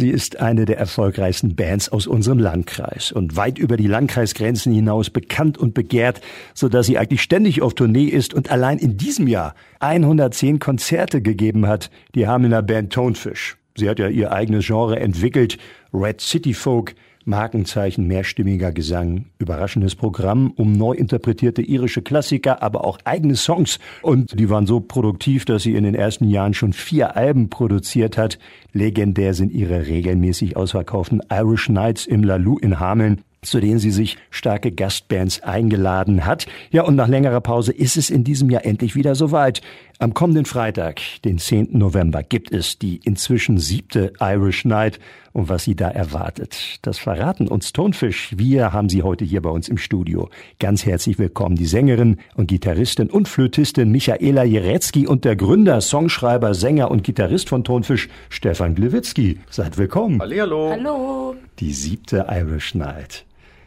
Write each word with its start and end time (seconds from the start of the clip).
Sie 0.00 0.08
ist 0.08 0.40
eine 0.40 0.64
der 0.64 0.78
erfolgreichsten 0.78 1.56
Bands 1.56 1.90
aus 1.90 2.06
unserem 2.06 2.38
Landkreis 2.38 3.12
und 3.12 3.36
weit 3.36 3.58
über 3.58 3.76
die 3.76 3.86
Landkreisgrenzen 3.86 4.72
hinaus 4.72 5.10
bekannt 5.10 5.58
und 5.58 5.74
begehrt, 5.74 6.22
so 6.54 6.70
dass 6.70 6.86
sie 6.86 6.96
eigentlich 6.96 7.20
ständig 7.20 7.60
auf 7.60 7.74
Tournee 7.74 8.06
ist 8.06 8.32
und 8.32 8.50
allein 8.50 8.78
in 8.78 8.96
diesem 8.96 9.26
Jahr 9.26 9.54
110 9.80 10.58
Konzerte 10.58 11.20
gegeben 11.20 11.66
hat. 11.66 11.90
Die 12.14 12.22
der 12.22 12.62
Band 12.62 12.94
Tonefish. 12.94 13.58
Sie 13.76 13.90
hat 13.90 13.98
ja 13.98 14.08
ihr 14.08 14.32
eigenes 14.32 14.66
Genre 14.66 14.98
entwickelt, 14.98 15.58
Red 15.92 16.22
City 16.22 16.54
Folk, 16.54 16.94
Markenzeichen 17.24 18.06
mehrstimmiger 18.06 18.72
Gesang, 18.72 19.26
überraschendes 19.38 19.94
Programm 19.94 20.52
um 20.56 20.72
neu 20.72 20.92
interpretierte 20.92 21.62
irische 21.62 22.02
Klassiker, 22.02 22.62
aber 22.62 22.84
auch 22.84 22.98
eigene 23.04 23.36
Songs. 23.36 23.78
Und 24.02 24.38
die 24.38 24.48
waren 24.48 24.66
so 24.66 24.80
produktiv, 24.80 25.44
dass 25.44 25.62
sie 25.62 25.74
in 25.74 25.84
den 25.84 25.94
ersten 25.94 26.28
Jahren 26.28 26.54
schon 26.54 26.72
vier 26.72 27.16
Alben 27.16 27.50
produziert 27.50 28.16
hat. 28.16 28.38
Legendär 28.72 29.34
sind 29.34 29.52
ihre 29.52 29.86
regelmäßig 29.86 30.56
ausverkauften 30.56 31.22
Irish 31.30 31.68
Nights 31.68 32.06
im 32.06 32.24
Lalou 32.24 32.58
in 32.58 32.80
Hameln 32.80 33.22
zu 33.42 33.60
denen 33.60 33.78
sie 33.78 33.90
sich 33.90 34.18
starke 34.30 34.70
Gastbands 34.70 35.42
eingeladen 35.42 36.26
hat. 36.26 36.46
Ja, 36.70 36.82
und 36.82 36.94
nach 36.96 37.08
längerer 37.08 37.40
Pause 37.40 37.72
ist 37.72 37.96
es 37.96 38.10
in 38.10 38.24
diesem 38.24 38.50
Jahr 38.50 38.64
endlich 38.64 38.94
wieder 38.94 39.14
soweit. 39.14 39.62
Am 39.98 40.14
kommenden 40.14 40.44
Freitag, 40.44 41.00
den 41.24 41.38
10. 41.38 41.68
November, 41.72 42.22
gibt 42.22 42.52
es 42.52 42.78
die 42.78 43.00
inzwischen 43.04 43.58
siebte 43.58 44.12
Irish 44.20 44.64
Night. 44.64 44.98
Und 45.32 45.48
was 45.48 45.62
sie 45.62 45.76
da 45.76 45.88
erwartet, 45.88 46.78
das 46.82 46.98
verraten 46.98 47.46
uns 47.46 47.72
Tonfisch. 47.72 48.34
Wir 48.36 48.72
haben 48.72 48.88
sie 48.88 49.04
heute 49.04 49.24
hier 49.24 49.40
bei 49.40 49.50
uns 49.50 49.68
im 49.68 49.78
Studio. 49.78 50.28
Ganz 50.58 50.84
herzlich 50.84 51.20
willkommen, 51.20 51.54
die 51.54 51.66
Sängerin 51.66 52.18
und 52.34 52.48
Gitarristin 52.48 53.08
und 53.08 53.28
Flötistin 53.28 53.92
Michaela 53.92 54.42
Jerecki 54.42 55.06
und 55.06 55.24
der 55.24 55.36
Gründer, 55.36 55.80
Songschreiber, 55.80 56.54
Sänger 56.54 56.90
und 56.90 57.04
Gitarrist 57.04 57.48
von 57.48 57.62
Tonfisch, 57.62 58.08
Stefan 58.28 58.74
Gliwitzki. 58.74 59.38
Seid 59.48 59.78
willkommen. 59.78 60.20
Hallihallo. 60.20 60.70
Hallo. 60.70 61.36
Die 61.60 61.72
siebte 61.72 62.26
Irish 62.28 62.74
Night. 62.74 63.24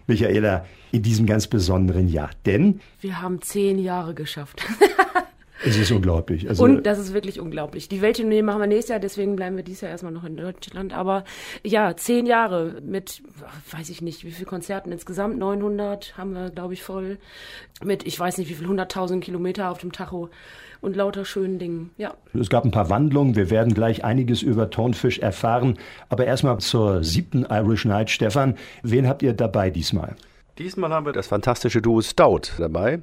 Michaela, 0.08 0.66
in 0.91 1.02
diesem 1.02 1.25
ganz 1.25 1.47
besonderen 1.47 2.09
Jahr. 2.09 2.31
Denn 2.45 2.81
wir 3.00 3.22
haben 3.22 3.41
zehn 3.41 3.80
Jahre 3.80 4.14
geschafft. 4.14 4.61
es 5.66 5.78
ist 5.78 5.92
unglaublich. 5.92 6.47
Also 6.50 6.64
und 6.64 6.83
das 6.83 7.00
ist 7.00 7.14
wirklich 7.14 7.39
unglaublich. 7.39 7.88
Die 7.88 8.02
Welttournee 8.02 8.42
machen 8.42 8.59
wir 8.59 8.67
nächstes 8.67 8.89
Jahr, 8.89 9.00
deswegen 9.00 9.36
bleiben 9.36 9.56
wir 9.56 9.64
dieses 9.64 9.81
Jahr 9.81 9.92
erstmal 9.92 10.11
noch 10.11 10.23
in 10.23 10.38
Deutschland. 10.38 10.94
Aber 10.94 11.23
ja, 11.64 11.95
zehn 11.95 12.25
Jahre 12.25 12.81
mit, 12.83 13.23
weiß 13.72 13.89
ich 13.89 14.02
nicht, 14.02 14.23
wie 14.25 14.31
viele 14.31 14.45
Konzerten 14.45 14.91
insgesamt, 14.91 15.38
900 15.38 16.17
haben 16.17 16.34
wir, 16.34 16.50
glaube 16.50 16.73
ich, 16.73 16.84
voll. 16.84 17.17
Mit, 17.84 18.06
ich 18.06 18.19
weiß 18.19 18.38
nicht, 18.38 18.50
wie 18.50 18.53
viel, 18.53 18.67
100.000 18.67 19.19
Kilometer 19.19 19.69
auf 19.69 19.80
dem 19.80 19.91
Tacho 19.91 20.30
und 20.81 20.95
lauter 20.95 21.23
schönen 21.23 21.59
Dingen. 21.59 21.91
Ja. 21.97 22.14
Es 22.34 22.50
gab 22.50 22.66
ein 22.66 22.72
paar 22.72 22.89
Wandlungen. 22.89 23.36
Wir 23.36 23.50
werden 23.50 23.73
gleich 23.73 24.03
einiges 24.03 24.41
über 24.41 24.69
Tonfisch 24.69 25.19
erfahren. 25.19 25.78
Aber 26.09 26.25
erstmal 26.25 26.58
zur 26.59 27.03
siebten 27.03 27.45
Irish 27.50 27.86
Night. 27.86 28.09
Stefan, 28.09 28.58
wen 28.84 29.08
habt 29.08 29.23
ihr 29.23 29.34
dabei 29.34 29.69
diesmal? 29.69 30.16
Diesmal 30.58 30.91
haben 30.91 31.06
wir 31.06 31.14
das 31.14 31.28
fantastische 31.28 31.81
Duo 31.81 32.02
Stout 32.02 32.52
dabei. 32.58 33.02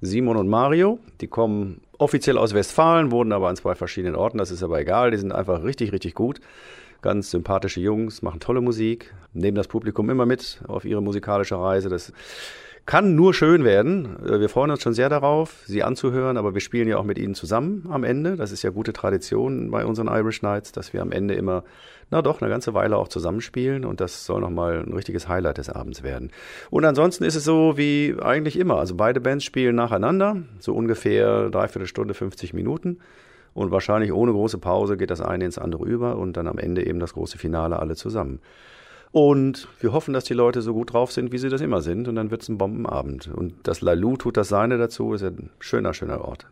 Simon 0.00 0.36
und 0.36 0.48
Mario, 0.48 0.98
die 1.20 1.28
kommen 1.28 1.80
offiziell 2.02 2.36
aus 2.36 2.52
Westfalen, 2.52 3.10
wohnen 3.10 3.32
aber 3.32 3.48
an 3.48 3.56
zwei 3.56 3.74
verschiedenen 3.74 4.16
Orten. 4.16 4.38
Das 4.38 4.50
ist 4.50 4.62
aber 4.62 4.80
egal. 4.80 5.10
Die 5.10 5.16
sind 5.16 5.32
einfach 5.32 5.62
richtig, 5.62 5.92
richtig 5.92 6.14
gut. 6.14 6.40
Ganz 7.00 7.30
sympathische 7.30 7.80
Jungs, 7.80 8.22
machen 8.22 8.38
tolle 8.38 8.60
Musik, 8.60 9.12
nehmen 9.32 9.56
das 9.56 9.66
Publikum 9.66 10.08
immer 10.08 10.26
mit 10.26 10.60
auf 10.68 10.84
ihre 10.84 11.02
musikalische 11.02 11.58
Reise. 11.58 11.88
Das 11.88 12.12
kann 12.86 13.14
nur 13.14 13.32
schön 13.34 13.64
werden. 13.64 14.16
Äh, 14.24 14.40
wir 14.40 14.48
freuen 14.48 14.70
uns 14.70 14.82
schon 14.82 14.94
sehr 14.94 15.08
darauf, 15.08 15.62
Sie 15.66 15.82
anzuhören, 15.82 16.36
aber 16.36 16.54
wir 16.54 16.60
spielen 16.60 16.88
ja 16.88 16.96
auch 16.98 17.04
mit 17.04 17.18
Ihnen 17.18 17.34
zusammen 17.34 17.86
am 17.90 18.04
Ende. 18.04 18.36
Das 18.36 18.52
ist 18.52 18.62
ja 18.62 18.70
gute 18.70 18.92
Tradition 18.92 19.70
bei 19.70 19.84
unseren 19.84 20.08
Irish 20.08 20.42
Nights, 20.42 20.72
dass 20.72 20.92
wir 20.92 21.02
am 21.02 21.12
Ende 21.12 21.34
immer, 21.34 21.64
na 22.10 22.22
doch, 22.22 22.40
eine 22.40 22.50
ganze 22.50 22.74
Weile 22.74 22.96
auch 22.96 23.08
zusammenspielen 23.08 23.84
und 23.84 24.00
das 24.00 24.26
soll 24.26 24.40
nochmal 24.40 24.84
ein 24.86 24.92
richtiges 24.92 25.28
Highlight 25.28 25.58
des 25.58 25.70
Abends 25.70 26.02
werden. 26.02 26.30
Und 26.70 26.84
ansonsten 26.84 27.24
ist 27.24 27.36
es 27.36 27.44
so 27.44 27.76
wie 27.76 28.16
eigentlich 28.20 28.58
immer. 28.58 28.78
Also 28.78 28.96
beide 28.96 29.20
Bands 29.20 29.44
spielen 29.44 29.76
nacheinander, 29.76 30.36
so 30.58 30.74
ungefähr 30.74 31.50
dreiviertel 31.50 31.86
Stunde, 31.86 32.14
50 32.14 32.52
Minuten. 32.52 32.98
Und 33.54 33.70
wahrscheinlich 33.70 34.12
ohne 34.12 34.32
große 34.32 34.58
Pause 34.58 34.96
geht 34.96 35.10
das 35.10 35.20
eine 35.20 35.44
ins 35.44 35.58
andere 35.58 35.84
über 35.84 36.16
und 36.16 36.36
dann 36.38 36.48
am 36.48 36.58
Ende 36.58 36.86
eben 36.86 37.00
das 37.00 37.12
große 37.12 37.36
Finale 37.36 37.78
alle 37.78 37.96
zusammen. 37.96 38.40
Und 39.12 39.68
wir 39.80 39.92
hoffen, 39.92 40.14
dass 40.14 40.24
die 40.24 40.34
Leute 40.34 40.62
so 40.62 40.72
gut 40.72 40.94
drauf 40.94 41.12
sind, 41.12 41.32
wie 41.32 41.38
sie 41.38 41.50
das 41.50 41.60
immer 41.60 41.82
sind. 41.82 42.08
Und 42.08 42.16
dann 42.16 42.30
wird 42.30 42.42
es 42.42 42.48
ein 42.48 42.56
Bombenabend. 42.56 43.28
Und 43.28 43.54
das 43.62 43.82
Lalou 43.82 44.16
tut 44.16 44.38
das 44.38 44.48
seine 44.48 44.78
dazu. 44.78 45.12
Ist 45.12 45.22
ein 45.22 45.50
schöner, 45.60 45.92
schöner 45.92 46.24
Ort. 46.24 46.46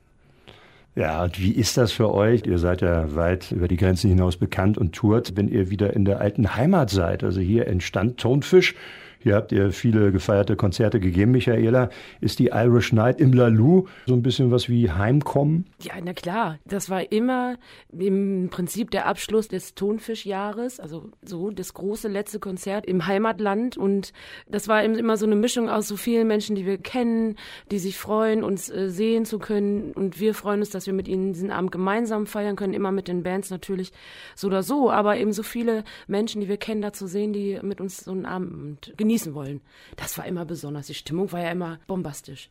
Ja, 0.95 1.23
und 1.25 1.41
wie 1.41 1.53
ist 1.53 1.77
das 1.77 1.93
für 1.93 2.13
euch? 2.13 2.45
Ihr 2.47 2.59
seid 2.59 2.83
ja 2.83 3.15
weit 3.15 3.53
über 3.53 3.69
die 3.69 3.77
Grenzen 3.77 4.11
hinaus 4.11 4.37
bekannt 4.37 4.77
und 4.77 4.93
tourt, 4.95 5.37
wenn 5.37 5.49
ihr 5.49 5.71
wieder 5.71 5.95
in 5.95 6.05
der 6.05 6.21
alten 6.21 6.55
Heimat 6.57 6.91
seid. 6.91 7.25
Also 7.25 7.41
hier 7.41 7.67
entstand 7.67 8.19
Tonfisch 8.19 8.75
hier 9.23 9.35
habt 9.35 9.53
ihr 9.53 9.71
viele 9.71 10.13
gefeierte 10.13 10.57
Konzerte 10.57 10.99
gegeben, 10.99 11.33
Michaela. 11.33 11.91
Ist 12.23 12.39
die 12.39 12.47
Irish 12.47 12.95
Night 12.95 13.21
im 13.21 13.35
Lalou 13.35 13.87
so 14.07 14.15
ein 14.15 14.23
bisschen 14.23 14.51
was 14.51 14.71
wie 14.71 14.91
Heimkommen? 14.91 15.67
Ja, 15.83 15.93
na 16.03 16.15
klar. 16.15 16.59
Das 16.65 16.89
war 16.89 17.13
immer 17.13 17.59
im 17.93 18.49
Prinzip 18.51 18.91
der 18.91 19.07
Abschluss 19.07 19.49
des 19.49 19.75
Tonfischjahres, 19.75 20.81
also 20.81 21.11
so 21.23 21.51
das 21.51 21.75
große 21.75 22.09
letzte 22.09 22.39
Konzert 22.39 22.87
im 22.87 23.07
Heimatland. 23.07 23.77
Und 23.77 24.15
das 24.49 24.69
war 24.69 24.83
immer 24.83 25.19
so 25.19 25.27
eine 25.27 25.37
Mischung 25.37 25.69
aus 25.69 25.87
so 25.87 25.99
vielen 25.99 26.27
Menschen, 26.27 26.57
die 26.57 26.65
wir 26.65 26.79
kennen, 26.79 27.37
die 27.71 27.79
sich 27.79 27.99
freuen, 27.99 28.43
uns 28.43 28.71
äh, 28.71 28.89
sehen 28.89 29.27
zu 29.27 29.39
können. 29.39 29.93
Und 29.93 30.19
wir 30.19 30.33
freuen 30.33 30.61
uns, 30.61 30.71
dass 30.71 30.87
wir 30.87 30.95
mit 30.95 31.09
ihnen 31.09 31.35
diesen 31.35 31.51
Abend 31.51 31.73
gemeinsam 31.73 32.27
feiern 32.27 32.57
können, 32.57 32.73
immer 32.73 32.91
mit 32.91 33.07
den 33.07 33.23
Bands 33.23 33.51
natürlich 33.51 33.93
so 34.35 34.47
oder 34.47 34.63
so, 34.63 34.91
aber 34.91 35.19
eben 35.19 35.35
so 35.35 35.43
viele 35.43 35.85
Menschen, 36.07 36.41
die 36.41 36.49
wir 36.49 36.57
kennen, 36.57 36.81
da 36.81 36.95
zu 36.95 37.07
sehen, 37.07 37.35
die 37.35 37.59
mit 37.63 37.83
uns 37.83 37.99
so 37.99 38.13
einen 38.13 38.25
Abend 38.25 38.95
genießen 38.97 39.10
genießen 39.11 39.35
wollen. 39.35 39.61
Das 39.97 40.17
war 40.19 40.27
immer 40.27 40.45
besonders. 40.45 40.87
Die 40.87 40.95
Stimmung 40.95 41.33
war 41.33 41.41
ja 41.41 41.51
immer 41.51 41.81
bombastisch. 41.89 42.49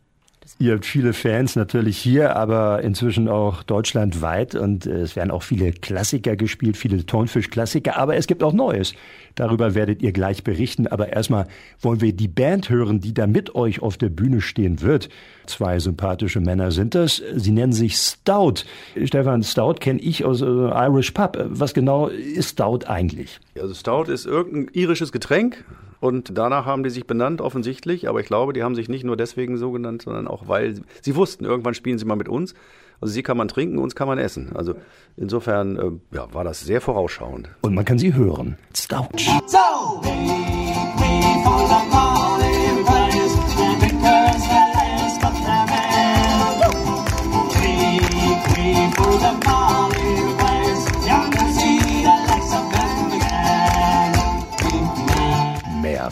Ihr 0.58 0.74
habt 0.74 0.86
viele 0.86 1.14
Fans 1.14 1.58
natürlich 1.58 1.98
hier, 1.98 2.36
aber 2.36 2.82
inzwischen 2.82 3.28
auch 3.28 3.62
deutschlandweit 3.62 4.56
und 4.56 4.86
äh, 4.86 5.02
es 5.02 5.16
werden 5.18 5.32
auch 5.32 5.44
viele 5.44 5.74
Klassiker 5.74 6.38
gespielt, 6.38 6.78
viele 6.78 7.06
Tonfisch-Klassiker, 7.06 7.98
aber 7.98 8.16
es 8.16 8.26
gibt 8.26 8.42
auch 8.42 8.54
Neues. 8.54 8.94
Darüber 9.36 9.76
werdet 9.76 10.02
ihr 10.02 10.14
gleich 10.14 10.44
berichten, 10.44 10.88
aber 10.88 11.12
erstmal 11.12 11.48
wollen 11.82 12.02
wir 12.02 12.14
die 12.14 12.30
Band 12.30 12.70
hören, 12.70 13.02
die 13.02 13.14
da 13.14 13.28
mit 13.28 13.54
euch 13.54 13.82
auf 13.82 13.98
der 13.98 14.10
Bühne 14.10 14.40
stehen 14.40 14.82
wird. 14.82 15.10
Zwei 15.46 15.78
sympathische 15.80 16.40
Männer 16.40 16.72
sind 16.72 16.96
das. 16.96 17.22
Sie 17.36 17.52
nennen 17.52 17.74
sich 17.74 17.98
Stout. 17.98 18.64
Stefan, 19.04 19.44
Stout 19.44 19.76
kenne 19.76 20.00
ich 20.00 20.24
aus 20.24 20.42
äh, 20.42 20.46
Irish 20.46 21.12
Pub. 21.12 21.38
Was 21.50 21.74
genau 21.74 22.08
ist 22.08 22.52
Stout 22.52 22.88
eigentlich? 22.88 23.40
Also 23.60 23.74
Stout 23.74 24.12
ist 24.12 24.26
irgendein 24.26 24.74
irisches 24.74 25.12
Getränk, 25.12 25.64
und 26.00 26.38
danach 26.38 26.66
haben 26.66 26.84
die 26.84 26.90
sich 26.90 27.06
benannt, 27.06 27.42
offensichtlich. 27.42 28.08
Aber 28.08 28.20
ich 28.20 28.28
glaube, 28.28 28.54
die 28.54 28.64
haben 28.64 28.76
sich 28.76 28.90
nicht 28.90 29.04
nur 29.04 29.18
deswegen 29.18 29.58
so 29.58 29.72
genannt, 29.72 30.04
sondern 30.04 30.28
auch, 30.28 30.48
weil 30.48 30.82
sie 31.02 31.16
wussten, 31.16 31.46
irgendwann 31.46 31.74
spielen 31.74 31.98
sie 31.98 32.06
mal 32.06 32.16
mit 32.16 32.30
uns. 32.30 32.54
Also 33.02 33.14
sie 33.14 33.24
kann 33.24 33.38
man 33.38 33.48
trinken, 33.48 33.78
uns 33.78 33.96
kann 33.96 34.08
man 34.08 34.18
essen. 34.18 34.56
Also 34.56 34.76
insofern 35.16 35.78
äh, 35.78 36.16
ja, 36.16 36.34
war 36.34 36.44
das 36.44 36.62
sehr 36.62 36.82
vorausschauend. 36.82 37.50
Und 37.62 37.74
man 37.74 37.86
kann 37.86 37.98
sie 37.98 38.14
hören. 38.14 38.58
Stout. 38.76 39.08
So, 39.48 40.02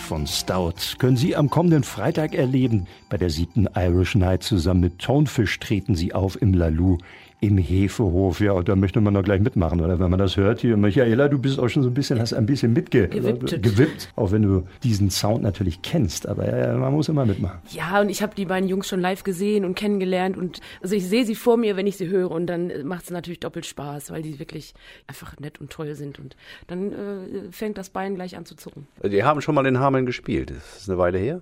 von 0.08 0.26
Stout 0.26 0.98
können 1.00 1.18
Sie 1.18 1.36
am 1.36 1.50
kommenden 1.50 1.84
Freitag 1.84 2.34
erleben. 2.34 2.88
Bei 3.10 3.18
der 3.18 3.30
siebten 3.30 3.68
Irish 3.76 4.16
Night 4.16 4.42
zusammen 4.42 4.80
mit 4.80 5.00
Tonefish 5.00 5.60
treten 5.60 5.96
Sie 5.96 6.14
auf 6.14 6.42
im 6.42 6.54
Lalou 6.54 6.98
im 7.40 7.58
Hefehof. 7.58 8.40
Ja, 8.40 8.54
und 8.54 8.68
da 8.68 8.76
möchte 8.76 9.00
man 9.00 9.14
doch 9.14 9.24
gleich 9.24 9.42
mitmachen, 9.42 9.80
oder? 9.82 10.00
Wenn 10.00 10.10
man 10.10 10.20
das 10.20 10.38
hört 10.38 10.62
hier, 10.62 10.76
Michaela, 10.76 11.28
du 11.28 11.38
bist 11.38 11.60
auch 11.60 11.68
schon 11.68 11.84
so 11.84 11.90
ein 11.90 11.94
bisschen, 11.94 12.20
hast 12.20 12.34
ein 12.34 12.48
bisschen 12.48 12.74
mitgewippt, 12.74 13.62
gewippt, 13.62 14.12
auch 14.16 14.32
wenn 14.32 14.42
du 14.42 14.64
diesen 14.84 15.12
Sound 15.12 15.44
natürlich 15.44 15.82
kennst. 15.84 16.28
Aber 16.28 16.48
ja, 16.48 16.76
man 16.76 16.94
muss 16.94 17.10
immer 17.10 17.26
mitmachen. 17.26 17.60
Ja, 17.70 18.02
und 18.02 18.10
ich 18.10 18.24
habe 18.24 18.34
die 18.36 18.46
beiden 18.46 18.68
Jungs 18.68 18.88
schon 18.88 19.02
live 19.02 19.24
gesehen 19.24 19.66
und 19.66 19.76
kennengelernt 19.76 20.36
und 20.36 20.62
also 20.82 20.96
ich 20.96 21.08
sehe 21.08 21.26
sie 21.26 21.36
vor 21.36 21.58
mir, 21.58 21.78
wenn 21.78 21.86
ich 21.86 21.98
sie 21.98 22.08
höre 22.08 22.32
und 22.32 22.48
dann 22.48 22.72
macht 22.86 23.04
es 23.04 23.12
natürlich 23.12 23.40
doppelt 23.40 23.66
Spaß, 23.66 24.12
weil 24.12 24.24
die 24.24 24.40
wirklich 24.40 24.74
einfach 25.06 25.40
nett 25.40 25.62
und 25.62 25.70
toll 25.70 25.94
sind 25.94 26.18
und 26.18 26.36
dann 26.66 26.92
äh, 26.92 27.52
fängt 27.52 27.78
das 27.78 27.90
Bein 27.90 28.16
gleich 28.16 28.36
an 28.36 28.46
zu 28.46 28.56
zucken. 28.56 28.88
Die 29.04 29.24
haben 29.24 29.42
schon 29.42 29.54
mal 29.54 29.66
in 29.68 29.80
Hameln 29.98 30.06
gespielt. 30.06 30.52
Das 30.52 30.82
ist 30.82 30.90
eine 30.90 31.00
Weile 31.00 31.18
her. 31.18 31.42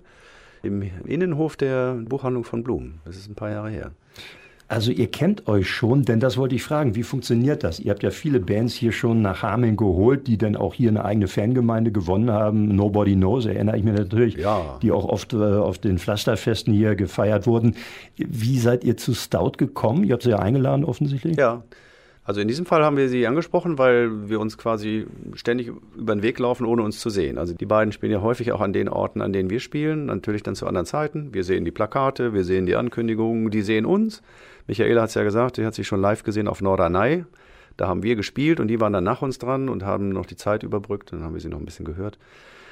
Im 0.63 0.81
Innenhof 1.05 1.57
der 1.57 1.93
Buchhandlung 1.93 2.43
von 2.43 2.63
Blumen. 2.63 2.99
Das 3.05 3.17
ist 3.17 3.29
ein 3.29 3.35
paar 3.35 3.51
Jahre 3.51 3.69
her. 3.69 3.91
Also 4.67 4.91
ihr 4.91 5.11
kennt 5.11 5.47
euch 5.47 5.69
schon, 5.69 6.05
denn 6.05 6.19
das 6.19 6.37
wollte 6.37 6.55
ich 6.55 6.63
fragen, 6.63 6.95
wie 6.95 7.03
funktioniert 7.03 7.63
das? 7.63 7.79
Ihr 7.79 7.91
habt 7.91 8.01
ja 8.01 8.09
viele 8.09 8.39
Bands 8.39 8.73
hier 8.73 8.91
schon 8.91 9.21
nach 9.21 9.43
Hameln 9.43 9.77
geholt, 9.77 10.25
die 10.25 10.39
dann 10.39 10.55
auch 10.55 10.73
hier 10.73 10.89
eine 10.89 11.05
eigene 11.05 11.27
Fangemeinde 11.27 11.91
gewonnen 11.91 12.31
haben. 12.31 12.69
Nobody 12.69 13.13
Knows, 13.13 13.45
erinnere 13.45 13.77
ich 13.77 13.83
mich 13.83 13.93
natürlich, 13.93 14.37
ja. 14.37 14.79
die 14.81 14.91
auch 14.91 15.05
oft 15.05 15.33
äh, 15.33 15.37
auf 15.37 15.77
den 15.77 15.99
Pflasterfesten 15.99 16.73
hier 16.73 16.95
gefeiert 16.95 17.45
wurden. 17.45 17.75
Wie 18.17 18.57
seid 18.57 18.83
ihr 18.83 18.97
zu 18.97 19.13
Stout 19.13 19.57
gekommen? 19.57 20.03
Ihr 20.03 20.13
habt 20.13 20.23
sie 20.23 20.31
ja 20.31 20.39
eingeladen 20.39 20.83
offensichtlich. 20.83 21.37
Ja, 21.37 21.61
Also 22.27 22.41
in 22.41 22.47
diesem 22.47 22.65
Fall 22.65 22.83
haben 22.83 22.97
wir 22.97 23.07
sie 23.07 23.27
angesprochen, 23.27 23.77
weil 23.77 24.29
wir 24.29 24.39
uns 24.39 24.57
quasi 24.57 25.05
ständig 25.35 25.71
über 25.95 26.15
den 26.15 26.23
Weg 26.23 26.39
laufen, 26.39 26.65
ohne 26.65 26.81
uns 26.81 26.99
zu 26.99 27.11
sehen. 27.11 27.37
Also 27.37 27.53
die 27.53 27.67
beiden 27.67 27.91
spielen 27.91 28.11
ja 28.11 28.21
häufig 28.21 28.51
auch 28.51 28.61
an 28.61 28.73
den 28.73 28.89
Orten, 28.89 29.21
an 29.21 29.31
denen 29.31 29.51
wir 29.51 29.59
spielen, 29.59 30.07
natürlich 30.07 30.41
dann 30.41 30.55
zu 30.55 30.65
anderen 30.65 30.87
Zeiten. 30.87 31.35
Wir 31.35 31.43
sehen 31.43 31.65
die 31.65 31.71
Plakate, 31.71 32.33
wir 32.33 32.43
sehen 32.43 32.65
die 32.65 32.75
Ankündigungen, 32.75 33.51
die 33.51 33.61
sehen 33.61 33.85
uns. 33.85 34.23
Michaela 34.65 35.03
hat 35.03 35.09
es 35.09 35.15
ja 35.15 35.23
gesagt, 35.23 35.57
sie 35.57 35.65
hat 35.67 35.75
sich 35.75 35.85
schon 35.85 36.01
live 36.01 36.23
gesehen 36.23 36.47
auf 36.47 36.61
Norderney. 36.61 37.25
Da 37.77 37.87
haben 37.87 38.01
wir 38.01 38.15
gespielt 38.15 38.59
und 38.59 38.69
die 38.69 38.81
waren 38.81 38.93
dann 38.93 39.03
nach 39.03 39.21
uns 39.21 39.37
dran 39.37 39.69
und 39.69 39.83
haben 39.83 40.09
noch 40.09 40.25
die 40.25 40.35
Zeit 40.35 40.63
überbrückt. 40.63 41.13
Dann 41.13 41.23
haben 41.23 41.35
wir 41.35 41.41
sie 41.41 41.49
noch 41.49 41.59
ein 41.59 41.65
bisschen 41.65 41.85
gehört. 41.85 42.17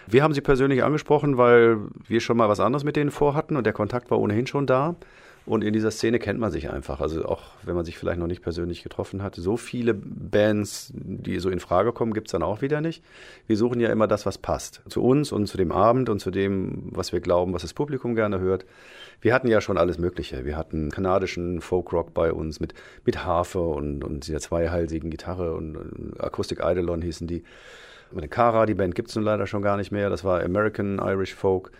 Wir 0.07 0.23
haben 0.23 0.33
sie 0.33 0.41
persönlich 0.41 0.83
angesprochen, 0.83 1.37
weil 1.37 1.77
wir 2.07 2.21
schon 2.21 2.37
mal 2.37 2.49
was 2.49 2.59
anderes 2.59 2.83
mit 2.83 2.95
denen 2.95 3.11
vorhatten 3.11 3.55
und 3.55 3.65
der 3.65 3.73
Kontakt 3.73 4.09
war 4.09 4.19
ohnehin 4.19 4.47
schon 4.47 4.65
da. 4.65 4.95
Und 5.45 5.63
in 5.63 5.73
dieser 5.73 5.91
Szene 5.91 6.19
kennt 6.19 6.39
man 6.39 6.51
sich 6.51 6.69
einfach. 6.69 7.01
Also 7.01 7.25
auch 7.25 7.41
wenn 7.63 7.75
man 7.75 7.83
sich 7.83 7.97
vielleicht 7.97 8.19
noch 8.19 8.27
nicht 8.27 8.41
persönlich 8.41 8.81
getroffen 8.81 9.21
hat, 9.21 9.35
so 9.35 9.57
viele 9.57 9.93
Bands, 9.93 10.91
die 10.93 11.37
so 11.39 11.49
in 11.49 11.59
Frage 11.59 11.91
kommen, 11.91 12.13
gibt's 12.13 12.31
dann 12.31 12.43
auch 12.43 12.61
wieder 12.61 12.79
nicht. 12.79 13.03
Wir 13.45 13.57
suchen 13.57 13.81
ja 13.81 13.89
immer 13.89 14.07
das, 14.07 14.25
was 14.25 14.37
passt. 14.37 14.81
Zu 14.87 15.03
uns 15.03 15.33
und 15.33 15.47
zu 15.47 15.57
dem 15.57 15.73
Abend 15.73 16.07
und 16.07 16.19
zu 16.19 16.31
dem, 16.31 16.89
was 16.91 17.11
wir 17.11 17.19
glauben, 17.19 17.53
was 17.53 17.63
das 17.63 17.73
Publikum 17.73 18.15
gerne 18.15 18.39
hört. 18.39 18.65
Wir 19.19 19.33
hatten 19.33 19.49
ja 19.49 19.59
schon 19.59 19.77
alles 19.77 19.97
Mögliche. 19.97 20.45
Wir 20.45 20.55
hatten 20.55 20.91
kanadischen 20.91 21.59
Folkrock 21.59 22.13
bei 22.13 22.31
uns 22.31 22.61
mit, 22.61 22.73
mit 23.03 23.25
Harfe 23.25 23.59
und, 23.59 24.03
und 24.03 24.27
dieser 24.27 24.39
zweihalsigen 24.39 25.09
Gitarre 25.09 25.55
und, 25.55 25.75
und 25.75 26.21
Akustik 26.21 26.63
Eidolon 26.63 27.01
hießen 27.01 27.27
die. 27.27 27.43
Mit 28.11 28.29
Cara, 28.31 28.65
die 28.65 28.75
Band 28.75 28.95
gibt's 28.95 29.15
nun 29.15 29.25
leider 29.25 29.47
schon 29.47 29.61
gar 29.61 29.75
nicht 29.75 29.91
mehr. 29.91 30.09
Das 30.09 30.23
war 30.23 30.41
American 30.41 30.99
Irish 30.99 31.33
Folk. 31.33 31.71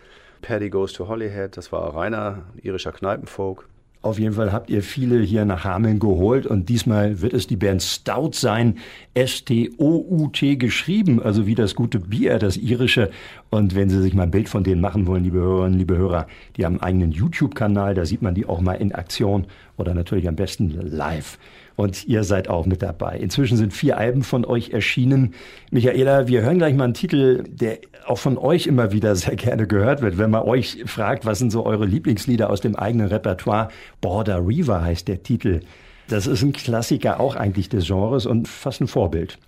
Paddy 0.44 0.70
Goes 0.70 0.94
to 0.94 1.08
Holyhead, 1.08 1.58
das 1.58 1.72
war 1.72 1.96
reiner 1.96 2.44
irischer 2.62 2.92
Kneipenfolk. 2.92 3.68
Auf 4.04 4.20
jeden 4.20 4.34
Fall 4.34 4.52
habt 4.52 4.70
ihr 4.70 4.84
viele 4.84 5.22
hier 5.22 5.46
nach 5.46 5.64
Hameln 5.64 5.98
geholt 5.98 6.46
und 6.46 6.68
diesmal 6.68 7.22
wird 7.22 7.32
es 7.32 7.48
die 7.48 7.56
Band 7.56 7.82
Stout 7.82 8.34
sein. 8.34 8.80
S-T-O-U-T 9.14 10.58
geschrieben, 10.58 11.24
also 11.24 11.48
wie 11.48 11.56
das 11.56 11.74
gute 11.74 12.00
Bier, 12.00 12.38
das 12.38 12.58
irische. 12.58 13.10
Und 13.50 13.76
wenn 13.76 13.90
Sie 13.90 14.02
sich 14.02 14.14
mal 14.14 14.24
ein 14.24 14.32
Bild 14.32 14.50
von 14.50 14.66
denen 14.66 14.82
machen 14.82 15.08
wollen, 15.08 15.24
liebe 15.24 15.40
Hörerinnen, 15.40 15.80
liebe 15.80 15.96
Hörer, 15.96 16.28
die 16.58 16.66
haben 16.66 16.74
einen 16.74 16.84
eigenen 16.84 17.12
YouTube-Kanal, 17.14 17.96
da 17.96 18.06
sieht 18.06 18.22
man 18.22 18.36
die 18.36 18.46
auch 18.46 18.60
mal 18.60 18.74
in 18.74 18.92
Aktion 18.92 19.48
oder 19.78 19.94
natürlich 19.94 20.28
am 20.28 20.36
besten 20.36 20.70
live 20.70 21.40
und 21.76 22.06
ihr 22.06 22.24
seid 22.24 22.50
auch 22.50 22.66
mit 22.66 22.82
dabei. 22.82 23.18
Inzwischen 23.18 23.58
sind 23.58 23.74
vier 23.74 23.98
Alben 23.98 24.24
von 24.24 24.46
euch 24.46 24.72
erschienen. 24.72 25.34
Michaela, 25.72 26.28
wir 26.28 26.42
hören 26.42 26.58
gleich 26.58 26.76
mal 26.76 26.86
einen 26.86 26.94
Titel, 26.94 27.44
der 27.48 27.80
auch 28.06 28.18
von 28.18 28.38
euch 28.38 28.68
immer 28.68 28.92
wieder 28.92 29.16
sehr 29.16 29.36
gerne 29.36 29.68
gehört 29.68 30.02
wird. 30.02 30.18
Wenn 30.18 30.30
man 30.30 30.44
euch 30.44 30.84
fragt, 30.86 31.26
was 31.26 31.40
sind 31.40 31.52
so 31.52 31.66
eure 31.66 31.86
Lieblingslieder 31.86 32.50
aus 32.50 32.62
dem 32.62 32.76
eigenen 32.76 33.08
Repertoire? 33.08 33.70
Border 34.02 34.46
Reaver 34.46 34.84
heißt 34.84 35.08
der 35.08 35.24
Titel. 35.24 35.62
Das 36.08 36.28
ist 36.28 36.44
ein 36.44 36.54
Klassiker 36.54 37.20
auch 37.20 37.36
eigentlich 37.36 37.70
des 37.70 37.88
Genres 37.88 38.26
und 38.26 38.48
fast 38.48 38.82
ein 38.82 38.88
Vorbild. 38.88 39.40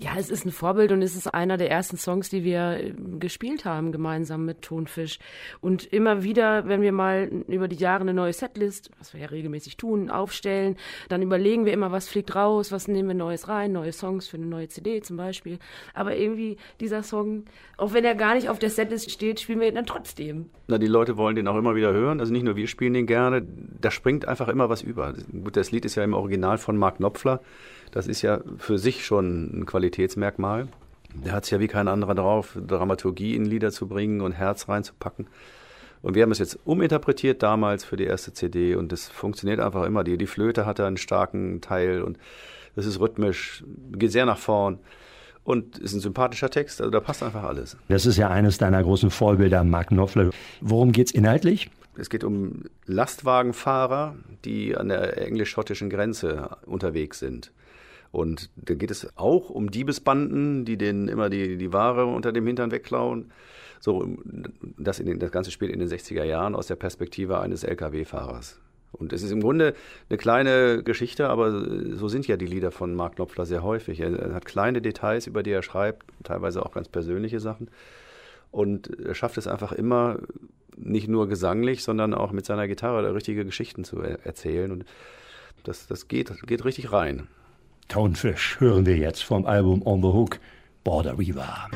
Ja, 0.00 0.12
es 0.16 0.30
ist 0.30 0.46
ein 0.46 0.52
Vorbild 0.52 0.92
und 0.92 1.02
es 1.02 1.16
ist 1.16 1.26
einer 1.26 1.56
der 1.56 1.72
ersten 1.72 1.96
Songs, 1.96 2.30
die 2.30 2.44
wir 2.44 2.78
äh, 2.78 2.94
gespielt 3.18 3.64
haben, 3.64 3.90
gemeinsam 3.90 4.44
mit 4.44 4.62
Tonfisch. 4.62 5.18
Und 5.60 5.92
immer 5.92 6.22
wieder, 6.22 6.68
wenn 6.68 6.82
wir 6.82 6.92
mal 6.92 7.24
über 7.48 7.66
die 7.66 7.76
Jahre 7.76 8.02
eine 8.02 8.14
neue 8.14 8.32
Setlist, 8.32 8.92
was 8.98 9.12
wir 9.12 9.22
ja 9.22 9.26
regelmäßig 9.26 9.76
tun, 9.76 10.08
aufstellen, 10.08 10.76
dann 11.08 11.20
überlegen 11.20 11.64
wir 11.64 11.72
immer, 11.72 11.90
was 11.90 12.08
fliegt 12.08 12.36
raus, 12.36 12.70
was 12.70 12.86
nehmen 12.86 13.08
wir 13.08 13.14
Neues 13.16 13.48
rein, 13.48 13.72
neue 13.72 13.92
Songs 13.92 14.28
für 14.28 14.36
eine 14.36 14.46
neue 14.46 14.68
CD 14.68 15.00
zum 15.00 15.16
Beispiel. 15.16 15.58
Aber 15.94 16.14
irgendwie 16.14 16.58
dieser 16.78 17.02
Song, 17.02 17.46
auch 17.76 17.92
wenn 17.92 18.04
er 18.04 18.14
gar 18.14 18.36
nicht 18.36 18.48
auf 18.48 18.60
der 18.60 18.70
Setlist 18.70 19.10
steht, 19.10 19.40
spielen 19.40 19.58
wir 19.58 19.66
ihn 19.66 19.74
dann 19.74 19.86
trotzdem. 19.86 20.50
Na, 20.68 20.78
die 20.78 20.86
Leute 20.86 21.16
wollen 21.16 21.34
den 21.34 21.48
auch 21.48 21.56
immer 21.56 21.74
wieder 21.74 21.92
hören. 21.92 22.20
Also 22.20 22.32
nicht 22.32 22.44
nur 22.44 22.54
wir 22.54 22.68
spielen 22.68 22.94
den 22.94 23.06
gerne, 23.06 23.44
da 23.80 23.90
springt 23.90 24.28
einfach 24.28 24.46
immer 24.46 24.68
was 24.68 24.82
über. 24.82 25.14
Gut, 25.32 25.56
das 25.56 25.72
Lied 25.72 25.84
ist 25.84 25.96
ja 25.96 26.04
im 26.04 26.14
Original 26.14 26.58
von 26.58 26.76
Mark 26.76 26.98
Knopfler. 26.98 27.40
Das 27.92 28.06
ist 28.06 28.22
ja 28.22 28.40
für 28.58 28.78
sich 28.78 29.04
schon 29.04 29.60
ein 29.60 29.66
Qualitätsmerkmal. 29.66 30.68
Der 31.14 31.32
hat 31.32 31.44
es 31.44 31.50
ja 31.50 31.60
wie 31.60 31.68
kein 31.68 31.88
anderer 31.88 32.14
drauf, 32.14 32.56
Dramaturgie 32.66 33.34
in 33.34 33.44
Lieder 33.44 33.70
zu 33.72 33.88
bringen 33.88 34.20
und 34.20 34.32
Herz 34.32 34.68
reinzupacken. 34.68 35.26
Und 36.02 36.14
wir 36.14 36.22
haben 36.22 36.30
es 36.30 36.38
jetzt 36.38 36.58
uminterpretiert 36.64 37.42
damals 37.42 37.84
für 37.84 37.96
die 37.96 38.04
erste 38.04 38.32
CD 38.32 38.76
und 38.76 38.92
das 38.92 39.08
funktioniert 39.08 39.58
einfach 39.58 39.84
immer. 39.84 40.04
Die, 40.04 40.16
die 40.16 40.26
Flöte 40.26 40.64
hat 40.64 40.78
da 40.78 40.86
einen 40.86 40.96
starken 40.96 41.60
Teil 41.60 42.02
und 42.02 42.18
das 42.76 42.86
ist 42.86 43.00
rhythmisch, 43.00 43.64
geht 43.92 44.12
sehr 44.12 44.26
nach 44.26 44.38
vorn 44.38 44.78
und 45.42 45.78
ist 45.78 45.94
ein 45.94 46.00
sympathischer 46.00 46.50
Text, 46.50 46.80
also 46.80 46.90
da 46.90 47.00
passt 47.00 47.22
einfach 47.22 47.42
alles. 47.42 47.76
Das 47.88 48.06
ist 48.06 48.16
ja 48.16 48.28
eines 48.28 48.58
deiner 48.58 48.82
großen 48.82 49.10
Vorbilder, 49.10 49.64
Mark 49.64 49.88
Knopfler. 49.88 50.30
Worum 50.60 50.92
geht's 50.92 51.10
inhaltlich? 51.10 51.70
Es 51.96 52.10
geht 52.10 52.22
um 52.22 52.64
Lastwagenfahrer, 52.86 54.14
die 54.44 54.76
an 54.76 54.88
der 54.88 55.18
englisch-schottischen 55.18 55.90
Grenze 55.90 56.58
unterwegs 56.66 57.18
sind. 57.18 57.50
Und 58.10 58.50
da 58.56 58.74
geht 58.74 58.90
es 58.90 59.16
auch 59.16 59.50
um 59.50 59.70
Diebesbanden, 59.70 60.64
die 60.64 60.76
denen 60.76 61.08
immer 61.08 61.28
die, 61.28 61.56
die 61.56 61.72
Ware 61.72 62.06
unter 62.06 62.32
dem 62.32 62.46
Hintern 62.46 62.70
wegklauen. 62.70 63.30
So, 63.80 64.08
das, 64.76 64.98
in 64.98 65.06
den, 65.06 65.18
das 65.18 65.30
Ganze 65.30 65.50
spielt 65.50 65.72
in 65.72 65.78
den 65.78 65.88
60er 65.88 66.24
Jahren 66.24 66.54
aus 66.54 66.66
der 66.66 66.76
Perspektive 66.76 67.38
eines 67.38 67.64
Lkw-Fahrers. 67.64 68.60
Und 68.92 69.12
es 69.12 69.22
ist 69.22 69.30
im 69.30 69.40
Grunde 69.40 69.74
eine 70.08 70.16
kleine 70.16 70.82
Geschichte, 70.82 71.28
aber 71.28 71.52
so 71.94 72.08
sind 72.08 72.26
ja 72.26 72.36
die 72.36 72.46
Lieder 72.46 72.70
von 72.70 72.94
Mark 72.94 73.16
Knopfler 73.16 73.44
sehr 73.44 73.62
häufig. 73.62 74.00
Er 74.00 74.34
hat 74.34 74.46
kleine 74.46 74.80
Details, 74.80 75.26
über 75.26 75.42
die 75.42 75.50
er 75.50 75.62
schreibt, 75.62 76.06
teilweise 76.24 76.64
auch 76.64 76.72
ganz 76.72 76.88
persönliche 76.88 77.38
Sachen. 77.38 77.70
Und 78.50 78.98
er 78.98 79.14
schafft 79.14 79.36
es 79.36 79.46
einfach 79.46 79.72
immer, 79.72 80.18
nicht 80.76 81.08
nur 81.08 81.28
gesanglich, 81.28 81.82
sondern 81.82 82.14
auch 82.14 82.32
mit 82.32 82.46
seiner 82.46 82.68
Gitarre 82.68 83.14
richtige 83.14 83.44
Geschichten 83.44 83.84
zu 83.84 84.00
erzählen. 84.00 84.70
Und 84.70 84.84
das, 85.64 85.86
das 85.86 86.08
geht, 86.08 86.32
geht 86.46 86.64
richtig 86.64 86.92
rein. 86.92 87.26
Tonefish 87.88 88.60
hören 88.60 88.84
wir 88.84 88.98
jetzt 88.98 89.24
vom 89.24 89.46
Album 89.46 89.80
On 89.86 90.02
the 90.02 90.08
Hook 90.08 90.38
Border 90.84 91.18
Reaver. 91.18 91.68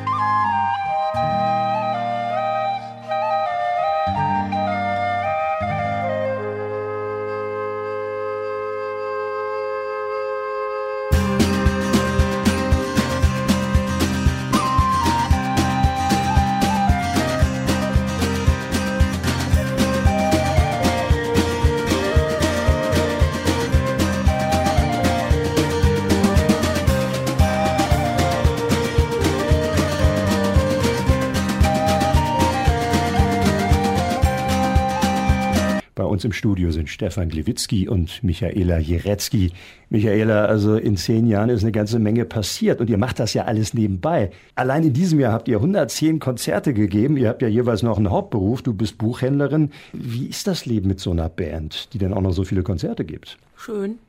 Uns 36.23 36.25
im 36.25 36.33
Studio 36.33 36.71
sind 36.71 36.89
Stefan 36.89 37.29
Gliwitzki 37.29 37.89
und 37.89 38.23
Michaela 38.23 38.79
Jeretzki. 38.79 39.51
Michaela, 39.91 40.45
also 40.45 40.77
in 40.77 40.97
zehn 40.97 41.27
Jahren 41.27 41.51
ist 41.51 41.65
eine 41.65 41.73
ganze 41.73 41.99
Menge 41.99 42.25
passiert 42.25 42.81
und 42.81 42.89
ihr 42.89 42.97
macht 42.97 43.19
das 43.19 43.35
ja 43.35 43.45
alles 43.47 43.75
nebenbei. 43.75 44.31
Allein 44.55 44.85
in 44.85 44.93
diesem 44.93 45.19
Jahr 45.19 45.33
habt 45.33 45.49
ihr 45.49 45.57
110 45.57 46.21
Konzerte 46.21 46.75
gegeben. 46.75 47.17
Ihr 47.17 47.29
habt 47.29 47.43
ja 47.43 47.49
jeweils 47.49 47.83
noch 47.83 47.97
einen 47.97 48.11
Hauptberuf. 48.11 48.63
Du 48.63 48.73
bist 48.73 48.99
Buchhändlerin. 48.99 49.73
Wie 49.93 50.27
ist 50.27 50.47
das 50.47 50.65
Leben 50.65 50.87
mit 50.87 51.01
so 51.01 51.11
einer 51.11 51.29
Band, 51.29 51.93
die 51.93 51.99
dann 51.99 52.15
auch 52.15 52.23
noch 52.23 52.33
so 52.33 52.45
viele 52.45 52.63
Konzerte 52.63 53.05
gibt? 53.05 53.37
Schön. 53.65 54.01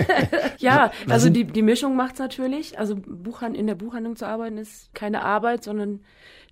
ja, 0.58 0.92
also 1.08 1.28
die, 1.28 1.42
die 1.44 1.62
Mischung 1.62 1.96
macht's 1.96 2.20
natürlich. 2.20 2.78
Also 2.78 2.94
Buchhand, 2.94 3.56
in 3.56 3.66
der 3.66 3.74
Buchhandlung 3.74 4.14
zu 4.14 4.28
arbeiten 4.28 4.58
ist 4.58 4.94
keine 4.94 5.24
Arbeit, 5.24 5.64
sondern 5.64 6.02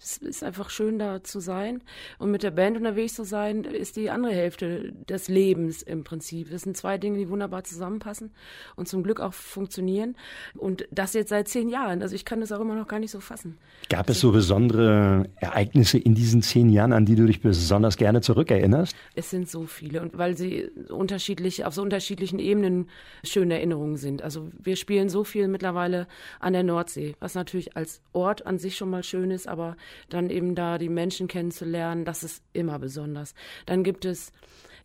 es 0.03 0.17
ist 0.17 0.43
einfach 0.43 0.71
schön, 0.71 0.99
da 0.99 1.23
zu 1.23 1.41
sein. 1.41 1.83
Und 2.19 2.31
mit 2.31 2.43
der 2.43 2.51
Band 2.51 2.77
unterwegs 2.79 3.15
zu 3.15 3.25
sein, 3.25 3.65
ist 3.65 3.97
die 3.97 4.09
andere 4.09 4.33
Hälfte 4.33 4.93
des 5.09 5.29
Lebens 5.29 5.83
im 5.83 6.05
Prinzip. 6.05 6.51
Das 6.51 6.63
sind 6.63 6.77
zwei 6.77 6.97
Dinge, 6.97 7.19
die 7.19 7.29
wunderbar 7.29 7.65
zusammenpassen 7.65 8.31
und 8.77 8.89
zum 8.89 9.03
Glück 9.03 9.21
auch 9.21 9.35
funktionieren. 9.35 10.17
Und 10.57 10.89
das 10.91 11.13
jetzt 11.13 11.29
seit 11.29 11.49
zehn 11.49 11.69
Jahren. 11.69 12.01
Also 12.01 12.15
ich 12.15 12.25
kann 12.25 12.41
das 12.41 12.51
auch 12.51 12.61
immer 12.61 12.75
noch 12.75 12.89
gar 12.89 12.99
nicht 12.99 13.11
so 13.11 13.21
fassen. 13.21 13.59
Gab 13.91 14.09
es 14.09 14.21
so 14.21 14.33
besondere 14.33 15.29
Ereignisse 15.37 15.99
in 15.99 16.15
diesen 16.15 16.41
zehn 16.41 16.71
Jahren, 16.71 16.95
an 16.95 17.05
die 17.05 17.15
du 17.15 17.27
dich 17.27 17.43
besonders 17.43 17.99
gerne 17.99 18.23
zurückerinnerst? 18.23 18.97
Es 19.15 19.29
sind 19.29 19.51
so 19.51 19.67
viele. 19.67 20.01
Und 20.01 20.17
weil 20.17 20.35
sie 20.35 20.71
unterschiedlich, 20.89 21.67
auf 21.67 21.75
so 21.75 21.83
unterschiedlichen 21.83 22.40
Ebenen 22.41 22.89
schöne 23.25 23.55
Erinnerungen 23.55 23.97
sind. 23.97 24.23
Also 24.23 24.51
wir 24.59 24.77
spielen 24.77 25.09
so 25.09 25.25
viel 25.25 25.49
mittlerweile 25.49 26.07
an 26.39 26.53
der 26.53 26.63
Nordsee, 26.63 27.15
was 27.21 27.35
natürlich 27.35 27.77
als 27.77 28.03
Ort 28.13 28.47
an 28.47 28.59
sich 28.59 28.77
schon 28.77 28.91
mal 28.91 29.03
schön 29.03 29.31
ist, 29.31 29.49
aber 29.49 29.77
dann 30.09 30.31
eben 30.31 30.55
da 30.55 30.79
die 30.79 30.89
Menschen 30.89 31.29
kennenzulernen, 31.29 32.05
das 32.05 32.23
ist 32.23 32.43
immer 32.53 32.79
besonders. 32.79 33.35
Dann 33.67 33.85
gibt 33.85 34.05
es 34.05 34.33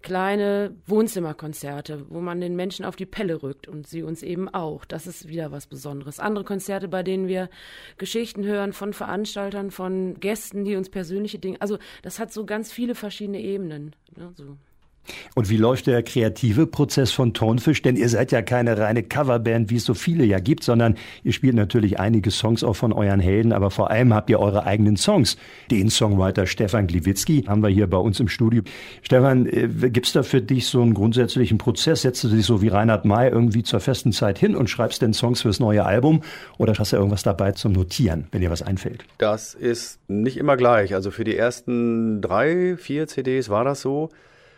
kleine 0.05 0.75
Wohnzimmerkonzerte, 0.85 2.05
wo 2.09 2.21
man 2.21 2.39
den 2.39 2.55
Menschen 2.55 2.85
auf 2.85 2.95
die 2.95 3.07
Pelle 3.07 3.41
rückt 3.41 3.67
und 3.67 3.88
sie 3.88 4.03
uns 4.03 4.21
eben 4.21 4.47
auch. 4.47 4.85
Das 4.85 5.07
ist 5.07 5.27
wieder 5.27 5.51
was 5.51 5.65
Besonderes. 5.65 6.19
Andere 6.19 6.45
Konzerte, 6.45 6.88
bei 6.88 7.01
denen 7.01 7.27
wir 7.27 7.50
Geschichten 7.97 8.45
hören 8.45 8.71
von 8.71 8.93
Veranstaltern, 8.93 9.71
von 9.71 10.19
Gästen, 10.19 10.63
die 10.63 10.75
uns 10.75 10.89
persönliche 10.89 11.39
Dinge, 11.39 11.59
also 11.59 11.79
das 12.03 12.19
hat 12.19 12.31
so 12.31 12.45
ganz 12.45 12.71
viele 12.71 12.93
verschiedene 12.93 13.41
Ebenen. 13.41 13.95
Ne, 14.15 14.31
so. 14.35 14.57
Und 15.35 15.50
wie 15.50 15.57
läuft 15.57 15.88
der 15.88 16.03
kreative 16.03 16.67
Prozess 16.67 17.12
von 17.12 17.33
Tonfisch? 17.33 17.81
Denn 17.81 17.95
ihr 17.95 18.09
seid 18.09 18.31
ja 18.31 18.41
keine 18.41 18.77
reine 18.77 19.03
Coverband, 19.03 19.69
wie 19.69 19.77
es 19.77 19.85
so 19.85 19.93
viele 19.93 20.25
ja 20.25 20.39
gibt, 20.39 20.63
sondern 20.63 20.95
ihr 21.24 21.33
spielt 21.33 21.55
natürlich 21.55 22.00
einige 22.00 22.31
Songs 22.31 22.63
auch 22.63 22.75
von 22.75 22.93
euren 22.93 23.19
Helden, 23.19 23.51
aber 23.51 23.71
vor 23.71 23.91
allem 23.91 24.13
habt 24.13 24.29
ihr 24.29 24.39
eure 24.39 24.65
eigenen 24.65 24.97
Songs. 24.97 25.38
Den 25.71 25.89
Songwriter 25.89 26.47
Stefan 26.47 26.88
Gliwitzki 26.88 27.43
haben 27.47 27.62
wir 27.62 27.69
hier 27.69 27.88
bei 27.88 27.97
uns 27.97 28.19
im 28.19 28.27
Studio. 28.27 28.63
Stefan, 29.01 29.45
äh, 29.47 29.67
gibt's 29.89 30.13
da 30.13 30.24
für 30.24 30.41
dich 30.41 30.67
so 30.67 30.81
einen 30.81 30.93
grundsätzlichen 30.93 31.57
Prozess? 31.57 32.01
Setzt 32.01 32.24
du 32.24 32.29
dich 32.29 32.45
so 32.45 32.62
wie 32.62 32.67
Reinhard 32.67 33.05
May 33.05 33.29
irgendwie 33.29 33.63
zur 33.63 33.79
festen 33.79 34.12
Zeit 34.12 34.39
hin 34.39 34.55
und 34.55 34.69
schreibst 34.69 35.01
denn 35.01 35.13
Songs 35.13 35.41
fürs 35.41 35.59
neue 35.59 35.85
Album? 35.85 36.21
Oder 36.57 36.74
hast 36.77 36.93
du 36.93 36.97
irgendwas 36.97 37.24
dabei 37.24 37.51
zum 37.51 37.71
Notieren, 37.71 38.27
wenn 38.31 38.41
dir 38.41 38.51
was 38.51 38.62
einfällt? 38.62 39.05
Das 39.17 39.53
ist 39.53 40.00
nicht 40.07 40.38
immer 40.38 40.57
gleich. 40.57 40.93
Also 40.93 41.12
für 41.12 41.24
die 41.24 41.35
ersten 41.35 42.21
drei, 42.21 42.75
vier 42.77 43.07
CDs 43.07 43.50
war 43.50 43.63
das 43.63 43.81
so 43.81 44.09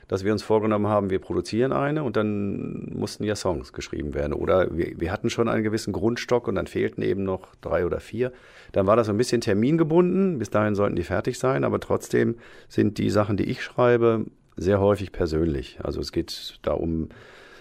dass 0.07 0.23
wir 0.23 0.31
uns 0.31 0.43
vorgenommen 0.43 0.87
haben, 0.87 1.09
wir 1.09 1.19
produzieren 1.19 1.71
eine 1.71 2.03
und 2.03 2.15
dann 2.15 2.91
mussten 2.93 3.23
ja 3.23 3.35
Songs 3.35 3.73
geschrieben 3.73 4.13
werden. 4.13 4.33
Oder 4.33 4.75
wir, 4.75 4.99
wir 4.99 5.11
hatten 5.11 5.29
schon 5.29 5.49
einen 5.49 5.63
gewissen 5.63 5.91
Grundstock 5.91 6.47
und 6.47 6.55
dann 6.55 6.67
fehlten 6.67 7.01
eben 7.01 7.23
noch 7.23 7.55
drei 7.61 7.85
oder 7.85 7.99
vier. 7.99 8.31
Dann 8.71 8.87
war 8.87 8.95
das 8.95 9.07
so 9.07 9.13
ein 9.13 9.17
bisschen 9.17 9.41
termingebunden. 9.41 10.39
Bis 10.39 10.49
dahin 10.49 10.75
sollten 10.75 10.95
die 10.95 11.03
fertig 11.03 11.37
sein, 11.39 11.63
aber 11.63 11.79
trotzdem 11.79 12.35
sind 12.69 12.97
die 12.97 13.09
Sachen, 13.09 13.35
die 13.35 13.45
ich 13.45 13.61
schreibe, 13.61 14.25
sehr 14.55 14.79
häufig 14.79 15.11
persönlich. 15.11 15.79
Also 15.83 15.99
es 15.99 16.11
geht 16.11 16.59
da 16.61 16.71
um, 16.71 17.09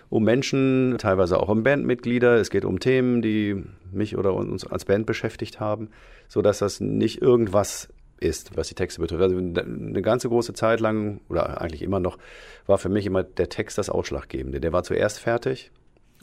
um 0.09 0.23
Menschen, 0.23 0.97
teilweise 0.99 1.41
auch 1.41 1.49
um 1.49 1.65
Bandmitglieder. 1.65 2.37
Es 2.37 2.51
geht 2.51 2.65
um 2.65 2.79
Themen, 2.79 3.23
die 3.23 3.65
mich 3.93 4.17
oder 4.17 4.35
uns 4.35 4.65
als 4.65 4.85
Band 4.85 5.07
beschäftigt 5.07 5.59
haben, 5.59 5.89
so 6.29 6.43
dass 6.43 6.59
das 6.59 6.81
nicht 6.81 7.23
irgendwas 7.23 7.89
ist, 8.21 8.57
was 8.57 8.69
die 8.69 8.75
Texte 8.75 9.01
betrifft. 9.01 9.23
Also 9.23 9.37
eine 9.37 10.03
ganze 10.03 10.29
große 10.29 10.55
Zeit 10.55 10.81
lang, 10.81 11.21
oder 11.29 11.61
eigentlich 11.61 11.83
immer 11.83 12.01
noch, 12.01 12.19
war 12.67 12.79
für 12.79 12.89
mich 12.89 13.07
immer 13.07 13.23
der 13.23 13.49
Text 13.49 13.79
das 13.79 13.91
Ausschlaggebende. 13.91 14.61
Der 14.61 14.73
war 14.73 14.83
zuerst 14.83 15.21
fertig 15.21 15.71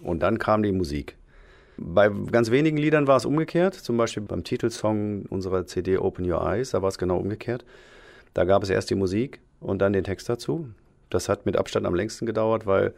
und 0.02 0.22
dann 0.22 0.40
kam 0.40 0.64
die 0.64 0.72
Musik. 0.72 1.18
Bei 1.78 2.10
ganz 2.10 2.52
wenigen 2.52 2.78
Liedern 2.78 3.08
war 3.08 3.18
es 3.18 3.26
umgekehrt, 3.26 3.74
zum 3.74 3.98
Beispiel 3.98 4.24
beim 4.24 4.44
Titelsong 4.44 5.26
unserer 5.28 5.66
CD 5.66 5.98
Open 5.98 6.30
Your 6.30 6.46
Eyes, 6.46 6.72
da 6.72 6.82
war 6.82 6.90
es 6.90 6.98
genau 6.98 7.18
umgekehrt. 7.18 7.66
Da 8.34 8.46
gab 8.46 8.64
es 8.64 8.70
erst 8.70 8.90
die 8.90 8.96
Musik 8.96 9.40
und 9.60 9.80
dann 9.82 9.94
den 9.94 10.04
Text 10.04 10.30
dazu. 10.30 10.70
Das 11.10 11.30
hat 11.30 11.46
mit 11.46 11.58
Abstand 11.58 11.86
am 11.86 11.96
längsten 11.96 12.26
gedauert, 12.26 12.66
weil 12.66 12.94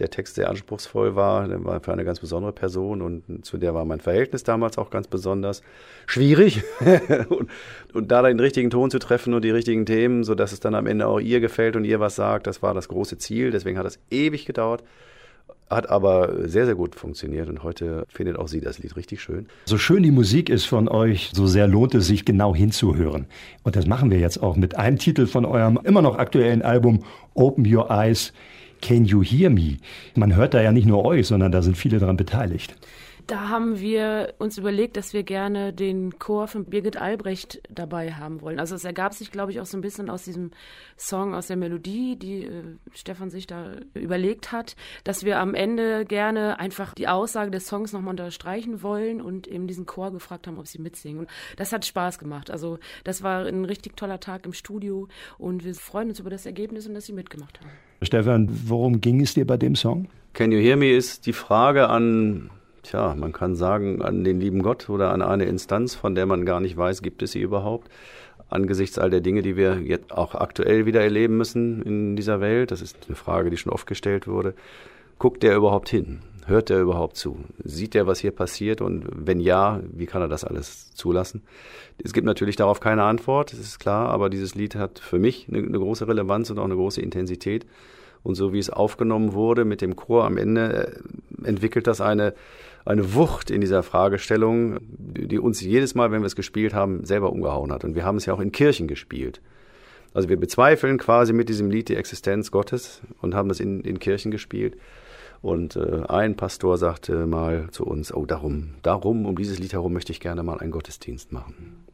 der 0.00 0.10
Text 0.10 0.34
sehr 0.34 0.48
anspruchsvoll 0.48 1.14
war. 1.14 1.46
Der 1.46 1.64
war 1.64 1.80
für 1.80 1.92
eine 1.92 2.04
ganz 2.04 2.20
besondere 2.20 2.52
Person 2.52 3.02
und 3.02 3.44
zu 3.44 3.58
der 3.58 3.74
war 3.74 3.84
mein 3.84 4.00
Verhältnis 4.00 4.42
damals 4.42 4.78
auch 4.78 4.90
ganz 4.90 5.06
besonders 5.06 5.62
schwierig. 6.06 6.62
und, 7.28 7.48
und, 7.92 8.10
da 8.10 8.22
den 8.22 8.40
richtigen 8.40 8.70
Ton 8.70 8.90
zu 8.90 8.98
treffen 8.98 9.34
und 9.34 9.44
die 9.44 9.50
richtigen 9.50 9.86
Themen, 9.86 10.24
sodass 10.24 10.52
es 10.52 10.60
dann 10.60 10.74
am 10.74 10.86
Ende 10.86 11.06
auch 11.06 11.20
ihr 11.20 11.40
gefällt 11.40 11.76
und 11.76 11.84
ihr 11.84 12.00
was 12.00 12.16
sagt, 12.16 12.46
das 12.46 12.62
war 12.62 12.74
das 12.74 12.88
große 12.88 13.18
Ziel. 13.18 13.50
Deswegen 13.50 13.78
hat 13.78 13.86
es 13.86 13.98
ewig 14.10 14.46
gedauert. 14.46 14.82
Hat 15.68 15.88
aber 15.88 16.48
sehr, 16.48 16.66
sehr 16.66 16.74
gut 16.74 16.96
funktioniert 16.96 17.48
und 17.48 17.62
heute 17.62 18.04
findet 18.08 18.36
auch 18.36 18.48
sie 18.48 18.60
das 18.60 18.80
Lied 18.80 18.96
richtig 18.96 19.22
schön. 19.22 19.46
So 19.66 19.78
schön 19.78 20.02
die 20.02 20.10
Musik 20.10 20.50
ist 20.50 20.64
von 20.64 20.88
euch, 20.88 21.30
so 21.32 21.46
sehr 21.46 21.68
lohnt 21.68 21.94
es 21.94 22.08
sich 22.08 22.24
genau 22.24 22.56
hinzuhören. 22.56 23.26
Und 23.62 23.76
das 23.76 23.86
machen 23.86 24.10
wir 24.10 24.18
jetzt 24.18 24.42
auch 24.42 24.56
mit 24.56 24.76
einem 24.76 24.98
Titel 24.98 25.26
von 25.26 25.44
eurem 25.44 25.78
immer 25.84 26.02
noch 26.02 26.18
aktuellen 26.18 26.62
Album 26.62 27.04
Open 27.34 27.72
Your 27.72 27.88
Eyes. 27.88 28.32
Can 28.80 29.04
You 29.04 29.22
Hear 29.22 29.50
Me? 29.50 29.78
Man 30.14 30.34
hört 30.34 30.54
da 30.54 30.62
ja 30.62 30.72
nicht 30.72 30.86
nur 30.86 31.04
euch, 31.04 31.26
sondern 31.26 31.52
da 31.52 31.62
sind 31.62 31.76
viele 31.76 31.98
daran 31.98 32.16
beteiligt. 32.16 32.76
Da 33.30 33.48
haben 33.48 33.78
wir 33.78 34.34
uns 34.38 34.58
überlegt, 34.58 34.96
dass 34.96 35.12
wir 35.12 35.22
gerne 35.22 35.72
den 35.72 36.18
Chor 36.18 36.48
von 36.48 36.64
Birgit 36.64 36.96
Albrecht 36.96 37.62
dabei 37.70 38.14
haben 38.14 38.40
wollen. 38.40 38.58
Also 38.58 38.74
es 38.74 38.84
ergab 38.84 39.14
sich, 39.14 39.30
glaube 39.30 39.52
ich, 39.52 39.60
auch 39.60 39.66
so 39.66 39.78
ein 39.78 39.82
bisschen 39.82 40.10
aus 40.10 40.24
diesem 40.24 40.50
Song, 40.96 41.32
aus 41.32 41.46
der 41.46 41.56
Melodie, 41.56 42.16
die 42.16 42.46
äh, 42.46 42.64
Stefan 42.92 43.30
sich 43.30 43.46
da 43.46 43.76
überlegt 43.94 44.50
hat, 44.50 44.74
dass 45.04 45.24
wir 45.24 45.38
am 45.38 45.54
Ende 45.54 46.06
gerne 46.06 46.58
einfach 46.58 46.92
die 46.92 47.06
Aussage 47.06 47.52
des 47.52 47.68
Songs 47.68 47.92
nochmal 47.92 48.14
unterstreichen 48.14 48.82
wollen 48.82 49.20
und 49.20 49.46
eben 49.46 49.68
diesen 49.68 49.86
Chor 49.86 50.10
gefragt 50.10 50.48
haben, 50.48 50.58
ob 50.58 50.66
sie 50.66 50.80
mitsingen. 50.80 51.20
Und 51.20 51.30
das 51.56 51.72
hat 51.72 51.86
Spaß 51.86 52.18
gemacht. 52.18 52.50
Also 52.50 52.80
das 53.04 53.22
war 53.22 53.46
ein 53.46 53.64
richtig 53.64 53.96
toller 53.96 54.18
Tag 54.18 54.44
im 54.44 54.52
Studio 54.52 55.06
und 55.38 55.64
wir 55.64 55.76
freuen 55.76 56.08
uns 56.08 56.18
über 56.18 56.30
das 56.30 56.46
Ergebnis 56.46 56.88
und 56.88 56.94
dass 56.94 57.06
sie 57.06 57.12
mitgemacht 57.12 57.60
haben. 57.60 57.70
Stefan, 58.02 58.48
worum 58.66 59.00
ging 59.00 59.20
es 59.20 59.34
dir 59.34 59.46
bei 59.46 59.56
dem 59.56 59.74
Song? 59.74 60.08
Can 60.32 60.52
You 60.52 60.58
Hear 60.58 60.76
Me 60.76 60.92
ist 60.92 61.26
die 61.26 61.32
Frage 61.32 61.88
an 61.88 62.50
tja, 62.82 63.14
man 63.16 63.32
kann 63.32 63.54
sagen, 63.54 64.02
an 64.02 64.24
den 64.24 64.40
lieben 64.40 64.62
Gott 64.62 64.88
oder 64.88 65.12
an 65.12 65.22
eine 65.22 65.44
Instanz, 65.44 65.94
von 65.94 66.14
der 66.14 66.26
man 66.26 66.44
gar 66.44 66.60
nicht 66.60 66.76
weiß, 66.76 67.02
gibt 67.02 67.22
es 67.22 67.32
sie 67.32 67.40
überhaupt. 67.40 67.88
Angesichts 68.48 68.98
all 68.98 69.10
der 69.10 69.20
Dinge, 69.20 69.42
die 69.42 69.56
wir 69.56 69.80
jetzt 69.80 70.12
auch 70.12 70.34
aktuell 70.34 70.86
wieder 70.86 71.00
erleben 71.00 71.36
müssen 71.36 71.82
in 71.82 72.16
dieser 72.16 72.40
Welt, 72.40 72.70
das 72.72 72.82
ist 72.82 72.96
eine 73.06 73.16
Frage, 73.16 73.50
die 73.50 73.56
schon 73.56 73.72
oft 73.72 73.86
gestellt 73.86 74.26
wurde, 74.26 74.54
guckt 75.18 75.42
der 75.42 75.54
überhaupt 75.56 75.88
hin? 75.88 76.20
Hört 76.46 76.68
der 76.68 76.80
überhaupt 76.80 77.16
zu? 77.16 77.38
Sieht 77.62 77.94
der, 77.94 78.06
was 78.06 78.18
hier 78.18 78.30
passiert? 78.30 78.80
Und 78.80 79.06
wenn 79.14 79.40
ja, 79.40 79.80
wie 79.92 80.06
kann 80.06 80.22
er 80.22 80.28
das 80.28 80.44
alles 80.44 80.92
zulassen? 80.94 81.42
Es 82.02 82.12
gibt 82.12 82.26
natürlich 82.26 82.56
darauf 82.56 82.80
keine 82.80 83.04
Antwort, 83.04 83.52
das 83.52 83.60
ist 83.60 83.78
klar, 83.78 84.08
aber 84.08 84.30
dieses 84.30 84.54
Lied 84.54 84.74
hat 84.74 84.98
für 84.98 85.18
mich 85.18 85.46
eine, 85.48 85.58
eine 85.58 85.78
große 85.78 86.08
Relevanz 86.08 86.50
und 86.50 86.58
auch 86.58 86.64
eine 86.64 86.76
große 86.76 87.00
Intensität. 87.00 87.66
Und 88.22 88.34
so 88.34 88.52
wie 88.52 88.58
es 88.58 88.70
aufgenommen 88.70 89.32
wurde 89.32 89.64
mit 89.64 89.80
dem 89.80 89.96
Chor 89.96 90.24
am 90.24 90.36
Ende, 90.36 90.92
äh, 91.42 91.48
entwickelt 91.48 91.86
das 91.86 92.00
eine, 92.00 92.34
eine 92.84 93.14
Wucht 93.14 93.50
in 93.50 93.60
dieser 93.60 93.82
Fragestellung, 93.82 94.78
die 94.88 95.38
uns 95.38 95.60
jedes 95.60 95.94
Mal, 95.94 96.10
wenn 96.10 96.20
wir 96.22 96.26
es 96.26 96.36
gespielt 96.36 96.74
haben, 96.74 97.04
selber 97.04 97.32
umgehauen 97.32 97.72
hat. 97.72 97.84
Und 97.84 97.94
wir 97.94 98.04
haben 98.04 98.16
es 98.16 98.26
ja 98.26 98.34
auch 98.34 98.40
in 98.40 98.52
Kirchen 98.52 98.88
gespielt. 98.88 99.40
Also 100.12 100.28
wir 100.28 100.38
bezweifeln 100.38 100.98
quasi 100.98 101.32
mit 101.32 101.48
diesem 101.48 101.70
Lied 101.70 101.88
die 101.88 101.94
Existenz 101.94 102.50
Gottes 102.50 103.00
und 103.20 103.34
haben 103.34 103.48
das 103.48 103.60
in, 103.60 103.80
in 103.82 103.98
Kirchen 103.98 104.30
gespielt. 104.30 104.76
Und 105.42 105.76
äh, 105.76 106.02
ein 106.08 106.36
Pastor 106.36 106.76
sagte 106.76 107.26
mal 107.26 107.70
zu 107.70 107.84
uns, 107.84 108.12
oh, 108.12 108.26
darum, 108.26 108.74
darum, 108.82 109.24
um 109.26 109.36
dieses 109.36 109.58
Lied 109.58 109.72
herum 109.72 109.92
möchte 109.92 110.12
ich 110.12 110.20
gerne 110.20 110.42
mal 110.42 110.58
einen 110.58 110.70
Gottesdienst 110.70 111.32
machen. 111.32 111.84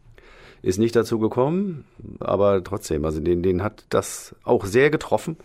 Ist 0.63 0.79
nicht 0.79 0.97
dazu 0.97 1.19
gekommen, 1.19 1.85
aber 2.19 2.65
trotzdem, 2.65 3.05
also 3.05 3.21
den, 3.21 3.43
den 3.43 3.63
hat 3.63 3.85
das 3.91 4.35
auch 4.43 4.65
sehr 4.65 4.91
getroffen, 4.91 5.37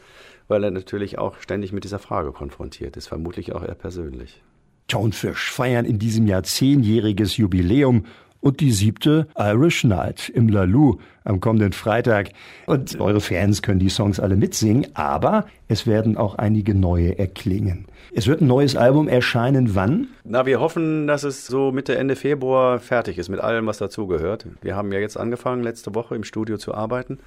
weil 0.47 0.63
er 0.63 0.71
natürlich 0.71 1.19
auch 1.19 1.37
ständig 1.37 1.73
mit 1.73 1.83
dieser 1.83 1.99
Frage 1.99 2.31
konfrontiert 2.31 2.97
ist, 2.97 3.07
vermutlich 3.07 3.53
auch 3.53 3.61
er 3.61 3.75
persönlich. 3.75 4.41
Tonefish 4.87 5.51
feiern 5.51 5.85
in 5.85 5.99
diesem 5.99 6.27
Jahr 6.27 6.43
zehnjähriges 6.43 7.37
Jubiläum 7.37 8.05
und 8.41 8.59
die 8.59 8.71
siebte 8.71 9.27
Irish 9.37 9.83
Night 9.83 10.29
im 10.29 10.49
Lalou 10.49 10.97
am 11.23 11.39
kommenden 11.39 11.71
Freitag. 11.71 12.31
Und 12.65 12.99
eure 12.99 13.21
Fans 13.21 13.61
können 13.61 13.79
die 13.79 13.89
Songs 13.89 14.19
alle 14.19 14.35
mitsingen, 14.35 14.87
aber 14.95 15.45
es 15.67 15.87
werden 15.87 16.17
auch 16.17 16.35
einige 16.35 16.75
neue 16.75 17.17
erklingen. 17.17 17.85
Es 18.13 18.27
wird 18.27 18.41
ein 18.41 18.47
neues 18.47 18.75
Album 18.75 19.07
erscheinen. 19.07 19.75
Wann? 19.75 20.07
Na, 20.23 20.45
wir 20.45 20.59
hoffen, 20.59 21.07
dass 21.07 21.23
es 21.23 21.47
so 21.47 21.71
Mitte, 21.71 21.95
Ende 21.95 22.15
Februar 22.15 22.79
fertig 22.79 23.17
ist 23.17 23.29
mit 23.29 23.39
allem, 23.39 23.67
was 23.67 23.77
dazugehört. 23.77 24.47
Wir 24.61 24.75
haben 24.75 24.91
ja 24.91 24.99
jetzt 24.99 25.17
angefangen, 25.17 25.63
letzte 25.63 25.95
Woche 25.95 26.15
im 26.15 26.23
Studio 26.23 26.57
zu 26.57 26.73
arbeiten. 26.73 27.19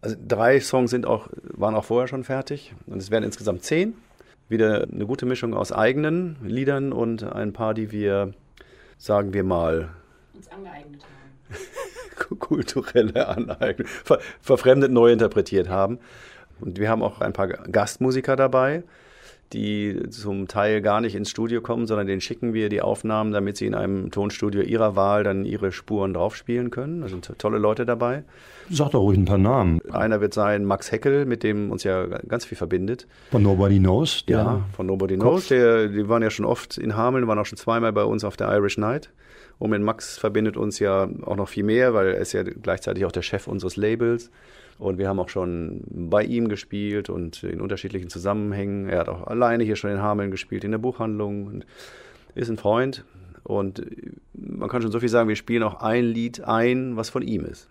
Also 0.00 0.16
drei 0.26 0.60
Songs 0.60 0.90
sind 0.90 1.06
auch, 1.06 1.28
waren 1.42 1.74
auch 1.74 1.84
vorher 1.84 2.08
schon 2.08 2.24
fertig 2.24 2.74
und 2.86 2.98
es 2.98 3.10
werden 3.10 3.24
insgesamt 3.24 3.62
zehn 3.62 3.94
wieder 4.48 4.86
eine 4.92 5.06
gute 5.06 5.26
Mischung 5.26 5.54
aus 5.54 5.72
eigenen 5.72 6.36
Liedern 6.44 6.92
und 6.92 7.24
ein 7.24 7.52
paar, 7.52 7.72
die 7.72 7.90
wir, 7.90 8.32
sagen 8.98 9.32
wir 9.32 9.44
mal, 9.44 9.90
uns 10.34 10.48
angeeignet 10.48 11.02
haben. 11.02 11.22
kulturelle 12.38 13.28
Aneignung, 13.28 13.86
ver 13.86 14.20
verfremdet 14.40 14.90
neu 14.90 15.12
interpretiert 15.12 15.68
haben. 15.68 15.98
Und 16.60 16.78
wir 16.78 16.88
haben 16.88 17.02
auch 17.02 17.20
ein 17.20 17.32
paar 17.32 17.48
Gastmusiker 17.48 18.36
dabei, 18.36 18.84
die 19.52 20.08
zum 20.10 20.48
Teil 20.48 20.80
gar 20.80 21.00
nicht 21.00 21.14
ins 21.14 21.28
Studio 21.28 21.60
kommen, 21.60 21.86
sondern 21.86 22.06
denen 22.06 22.20
schicken 22.20 22.54
wir 22.54 22.68
die 22.68 22.80
Aufnahmen, 22.80 23.32
damit 23.32 23.56
sie 23.56 23.66
in 23.66 23.74
einem 23.74 24.10
Tonstudio 24.10 24.62
ihrer 24.62 24.96
Wahl 24.96 25.24
dann 25.24 25.44
ihre 25.44 25.72
Spuren 25.72 26.14
draufspielen 26.14 26.70
können. 26.70 27.02
Da 27.02 27.08
sind 27.08 27.30
tolle 27.38 27.58
Leute 27.58 27.84
dabei. 27.84 28.22
Sag 28.70 28.92
doch 28.92 29.00
ruhig 29.00 29.18
ein 29.18 29.24
paar 29.24 29.38
Namen. 29.38 29.80
Einer 29.90 30.20
wird 30.20 30.32
sein 30.32 30.64
Max 30.64 30.92
Heckel, 30.92 31.26
mit 31.26 31.42
dem 31.42 31.70
uns 31.70 31.82
ja 31.82 32.06
ganz 32.06 32.44
viel 32.44 32.56
verbindet. 32.56 33.06
Von 33.30 33.42
Nobody 33.42 33.78
Knows. 33.78 34.24
Ja, 34.28 34.62
von 34.74 34.86
Nobody 34.86 35.16
Kopf. 35.16 35.28
Knows. 35.28 35.48
Der, 35.48 35.88
die 35.88 36.08
waren 36.08 36.22
ja 36.22 36.30
schon 36.30 36.46
oft 36.46 36.78
in 36.78 36.96
Hameln, 36.96 37.26
waren 37.26 37.38
auch 37.38 37.46
schon 37.46 37.58
zweimal 37.58 37.92
bei 37.92 38.04
uns 38.04 38.24
auf 38.24 38.36
der 38.36 38.50
Irish 38.52 38.78
Night. 38.78 39.10
Und 39.58 39.70
mit 39.70 39.82
Max 39.82 40.18
verbindet 40.18 40.56
uns 40.56 40.78
ja 40.78 41.08
auch 41.22 41.36
noch 41.36 41.48
viel 41.48 41.64
mehr, 41.64 41.94
weil 41.94 42.08
er 42.08 42.18
ist 42.18 42.32
ja 42.32 42.42
gleichzeitig 42.42 43.04
auch 43.04 43.12
der 43.12 43.22
Chef 43.22 43.46
unseres 43.46 43.76
Labels. 43.76 44.30
Und 44.78 44.98
wir 44.98 45.08
haben 45.08 45.20
auch 45.20 45.28
schon 45.28 45.82
bei 45.88 46.24
ihm 46.24 46.48
gespielt 46.48 47.08
und 47.08 47.42
in 47.44 47.60
unterschiedlichen 47.60 48.08
Zusammenhängen. 48.08 48.88
Er 48.88 49.00
hat 49.00 49.08
auch 49.08 49.26
alleine 49.26 49.62
hier 49.64 49.76
schon 49.76 49.90
in 49.90 50.02
Hameln 50.02 50.30
gespielt, 50.30 50.64
in 50.64 50.72
der 50.72 50.78
Buchhandlung 50.78 51.46
und 51.46 51.66
ist 52.34 52.48
ein 52.48 52.56
Freund. 52.56 53.04
Und 53.44 53.84
man 54.34 54.68
kann 54.68 54.82
schon 54.82 54.92
so 54.92 55.00
viel 55.00 55.08
sagen, 55.08 55.28
wir 55.28 55.36
spielen 55.36 55.62
auch 55.62 55.80
ein 55.80 56.04
Lied 56.04 56.42
ein, 56.44 56.96
was 56.96 57.10
von 57.10 57.22
ihm 57.22 57.44
ist. 57.44 57.68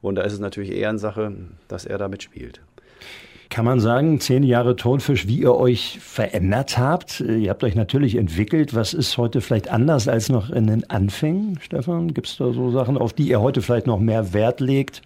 Und 0.00 0.16
da 0.16 0.22
ist 0.22 0.32
es 0.32 0.38
natürlich 0.38 0.72
Ehrensache, 0.72 1.32
dass 1.68 1.86
er 1.86 1.98
da 1.98 2.08
mitspielt. 2.08 2.60
Kann 3.54 3.66
man 3.66 3.78
sagen, 3.78 4.18
zehn 4.18 4.42
Jahre 4.42 4.74
Tonfisch, 4.74 5.28
wie 5.28 5.38
ihr 5.38 5.54
euch 5.54 6.00
verändert 6.00 6.76
habt? 6.76 7.20
Ihr 7.20 7.50
habt 7.50 7.62
euch 7.62 7.76
natürlich 7.76 8.16
entwickelt. 8.16 8.74
Was 8.74 8.92
ist 8.92 9.16
heute 9.16 9.40
vielleicht 9.40 9.70
anders 9.70 10.08
als 10.08 10.28
noch 10.28 10.50
in 10.50 10.66
den 10.66 10.90
Anfängen, 10.90 11.60
Stefan? 11.62 12.12
Gibt 12.12 12.26
es 12.26 12.36
da 12.36 12.52
so 12.52 12.72
Sachen, 12.72 12.98
auf 12.98 13.12
die 13.12 13.28
ihr 13.28 13.40
heute 13.40 13.62
vielleicht 13.62 13.86
noch 13.86 14.00
mehr 14.00 14.32
Wert 14.32 14.58
legt? 14.58 15.02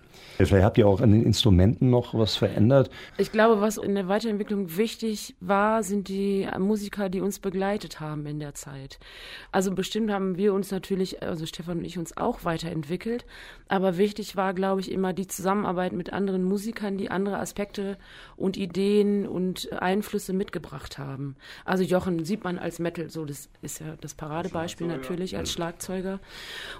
Vielleicht 0.47 0.65
habt 0.65 0.79
ihr 0.79 0.87
auch 0.87 1.01
an 1.01 1.11
den 1.11 1.25
Instrumenten 1.25 1.91
noch 1.91 2.15
was 2.15 2.37
verändert. 2.37 2.91
Ich 3.17 3.33
glaube, 3.33 3.61
was 3.61 3.77
in 3.77 3.95
der 3.95 4.09
Weiterentwicklung 4.09 4.77
wichtig 4.77 5.35
war, 5.41 5.83
sind 5.83 6.09
die 6.09 6.49
Musiker, 6.59 7.09
die 7.09 7.21
uns 7.21 7.41
begleitet 7.41 8.01
haben 8.01 8.25
in 8.27 8.39
der 8.39 8.55
Zeit. 8.55 8.99
Also 9.51 9.75
bestimmt 9.75 10.11
haben 10.13 10.37
wir 10.37 10.55
uns 10.55 10.71
natürlich, 10.71 11.23
also 11.23 11.45
Stefan 11.45 11.79
und 11.79 11.85
ich 11.85 11.99
uns 11.99 12.17
auch 12.17 12.45
weiterentwickelt. 12.45 13.27
Aber 13.67 13.99
wichtig 13.99 14.37
war, 14.37 14.55
glaube 14.55 14.81
ich, 14.81 14.93
immer 14.93 15.13
die 15.13 15.27
Zusammenarbeit 15.27 15.93
mit 15.93 16.13
anderen 16.13 16.45
Musikern, 16.45 16.99
die 16.99 17.11
andere 17.11 17.39
Aspekte 17.39 17.99
und 18.37 18.57
Ideen 18.57 19.27
und 19.27 19.73
Einflüsse 19.73 20.33
mitgebracht 20.33 20.99
haben. 20.99 21.37
Also 21.65 21.83
Jochen 21.83 22.25
sieht 22.25 22.45
man 22.45 22.59
als 22.59 22.79
Metal, 22.79 23.11
so 23.11 23.25
das 23.25 23.49
ist 23.63 23.81
ja 23.81 23.97
das 24.01 24.15
Paradebeispiel 24.15 24.87
natürlich 24.87 25.37
als 25.37 25.53
Schlagzeuger. 25.53 26.21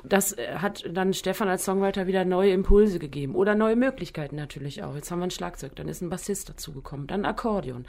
Das 0.05 0.37
hat 0.57 0.85
dann 0.91 1.13
Stefan 1.13 1.49
als 1.49 1.65
Songwriter 1.65 2.07
wieder 2.07 2.25
neue 2.25 2.53
Impulse 2.53 2.99
gegeben. 2.99 3.35
Oder 3.35 3.48
oder 3.49 3.57
neue 3.57 3.77
Möglichkeiten 3.77 4.37
natürlich 4.37 4.83
auch. 4.83 4.95
Jetzt 4.95 5.11
haben 5.11 5.21
wir 5.21 5.27
ein 5.27 5.31
Schlagzeug, 5.31 5.75
dann 5.77 5.89
ist 5.89 6.03
ein 6.03 6.11
Bassist 6.11 6.51
dazugekommen, 6.51 7.07
dann 7.07 7.23
ein 7.23 7.31
Akkordeon. 7.31 7.87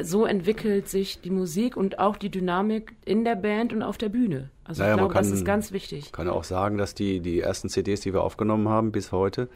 So 0.00 0.26
entwickelt 0.26 0.88
sich 0.88 1.22
die 1.22 1.30
Musik 1.30 1.76
und 1.76 1.98
auch 1.98 2.16
die 2.16 2.30
Dynamik 2.30 2.92
in 3.06 3.24
der 3.24 3.36
Band 3.36 3.72
und 3.72 3.82
auf 3.82 3.96
der 3.96 4.10
Bühne. 4.10 4.50
Also 4.64 4.82
naja, 4.82 4.94
ich 4.94 4.98
glaube, 4.98 5.14
das 5.14 5.30
ist 5.30 5.44
ganz 5.46 5.72
wichtig. 5.72 6.06
Ich 6.06 6.12
kann 6.12 6.28
auch 6.28 6.44
sagen, 6.44 6.76
dass 6.76 6.94
die, 6.94 7.20
die 7.20 7.40
ersten 7.40 7.70
CDs, 7.70 8.00
die 8.02 8.12
wir 8.12 8.22
aufgenommen 8.22 8.68
haben 8.68 8.92
bis 8.92 9.10
heute, 9.10 9.48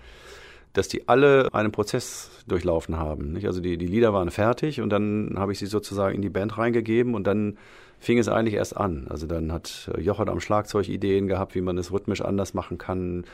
dass 0.72 0.88
die 0.88 1.08
alle 1.08 1.52
einen 1.52 1.72
Prozess 1.72 2.30
durchlaufen 2.48 2.96
haben. 2.96 3.32
Nicht? 3.32 3.46
Also 3.46 3.60
die, 3.60 3.76
die 3.76 3.86
Lieder 3.86 4.14
waren 4.14 4.30
fertig 4.30 4.80
und 4.80 4.88
dann 4.88 5.34
habe 5.36 5.52
ich 5.52 5.58
sie 5.58 5.66
sozusagen 5.66 6.16
in 6.16 6.22
die 6.22 6.30
Band 6.30 6.56
reingegeben 6.56 7.14
und 7.14 7.26
dann 7.26 7.58
fing 7.98 8.18
es 8.18 8.28
eigentlich 8.28 8.54
erst 8.54 8.76
an. 8.76 9.06
Also 9.08 9.26
dann 9.26 9.52
hat 9.52 9.90
Jochert 9.98 10.30
am 10.30 10.40
Schlagzeug 10.40 10.88
Ideen 10.88 11.28
gehabt, 11.28 11.54
wie 11.54 11.60
man 11.60 11.76
es 11.76 11.92
rhythmisch 11.92 12.22
anders 12.22 12.54
machen 12.54 12.78
kann 12.78 13.24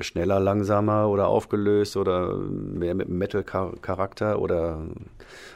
schneller, 0.00 0.38
langsamer 0.40 1.08
oder 1.08 1.28
aufgelöst 1.28 1.96
oder 1.96 2.36
mehr 2.36 2.94
mit 2.94 3.08
Metal-Charakter 3.08 4.40
oder, 4.40 4.82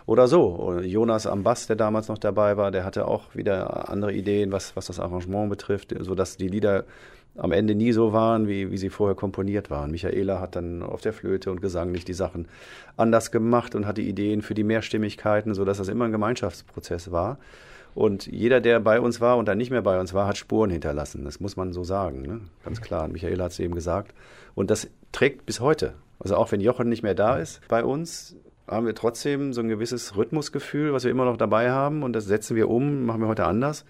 oder 0.07 0.27
so. 0.27 0.81
Jonas 0.83 1.27
am 1.27 1.43
Bass, 1.43 1.67
der 1.67 1.77
damals 1.77 2.09
noch 2.09 2.19
dabei 2.19 2.57
war, 2.57 2.71
der 2.71 2.85
hatte 2.85 3.07
auch 3.07 3.35
wieder 3.35 3.89
andere 3.89 4.13
Ideen, 4.13 4.53
was, 4.53 4.75
was 4.77 4.87
das 4.87 5.01
Arrangement 5.01 5.51
betrifft, 5.51 5.95
sodass 6.01 6.37
die 6.37 6.49
Lieder 6.49 6.85
am 7.37 7.53
Ende 7.53 7.75
nie 7.75 7.93
so 7.93 8.13
waren, 8.13 8.47
wie, 8.47 8.71
wie 8.71 8.77
sie 8.77 8.91
vorher 8.91 9.15
komponiert 9.15 9.71
waren. 9.71 9.91
Michaela 9.91 10.41
hat 10.41 10.57
dann 10.57 10.83
auf 10.83 11.01
der 11.01 11.13
Flöte 11.13 11.51
und 11.51 11.63
gesanglich 11.63 12.05
die 12.05 12.13
Sachen 12.13 12.47
anders 12.97 13.31
gemacht 13.31 13.75
und 13.75 13.87
hatte 13.87 14.03
Ideen 14.03 14.43
für 14.43 14.55
die 14.55 14.65
Mehrstimmigkeiten, 14.65 15.55
sodass 15.55 15.79
das 15.79 15.89
immer 15.89 16.05
ein 16.05 16.13
Gemeinschaftsprozess 16.13 17.11
war. 17.11 17.39
Und 17.95 18.27
jeder, 18.27 18.61
der 18.61 18.81
bei 18.81 19.01
uns 19.01 19.21
war 19.21 19.37
und 19.37 19.47
dann 19.49 19.59
nicht 19.59 19.71
mehr 19.71 19.83
bei 19.83 20.01
uns 20.01 20.15
war, 20.15 20.27
hat 20.27 20.39
Spuren 20.39 20.71
hinterlassen. 20.71 21.25
Das 21.25 21.41
muss 21.41 21.57
man 21.57 21.73
so 21.73 21.85
sagen, 21.85 22.23
ne? 22.23 22.41
ganz 22.65 22.81
klar. 22.81 23.09
Michael 23.09 23.41
hat 23.43 23.53
es 23.53 23.59
eben 23.59 23.75
gesagt. 23.75 24.15
Und 24.55 24.71
das 24.71 24.89
trägt 25.13 25.45
bis 25.45 25.61
heute. 25.61 25.95
Also 26.19 26.37
auch 26.37 26.53
wenn 26.53 26.61
Jochen 26.61 26.89
nicht 26.89 27.03
mehr 27.03 27.15
da 27.15 27.37
ist 27.37 27.61
bei 27.69 27.85
uns, 27.85 28.37
haben 28.67 28.87
wir 28.87 28.95
trotzdem 28.95 29.53
so 29.53 29.61
ein 29.61 29.69
gewisses 29.69 30.17
Rhythmusgefühl, 30.17 30.93
was 30.93 31.05
wir 31.05 31.11
immer 31.11 31.25
noch 31.25 31.37
dabei 31.37 31.71
haben. 31.71 32.03
Und 32.03 32.15
das 32.15 32.25
setzen 32.25 32.57
wir 32.57 32.71
um, 32.71 33.05
machen 33.05 33.21
wir 33.21 33.29
heute 33.29 33.45
anders. 33.45 33.85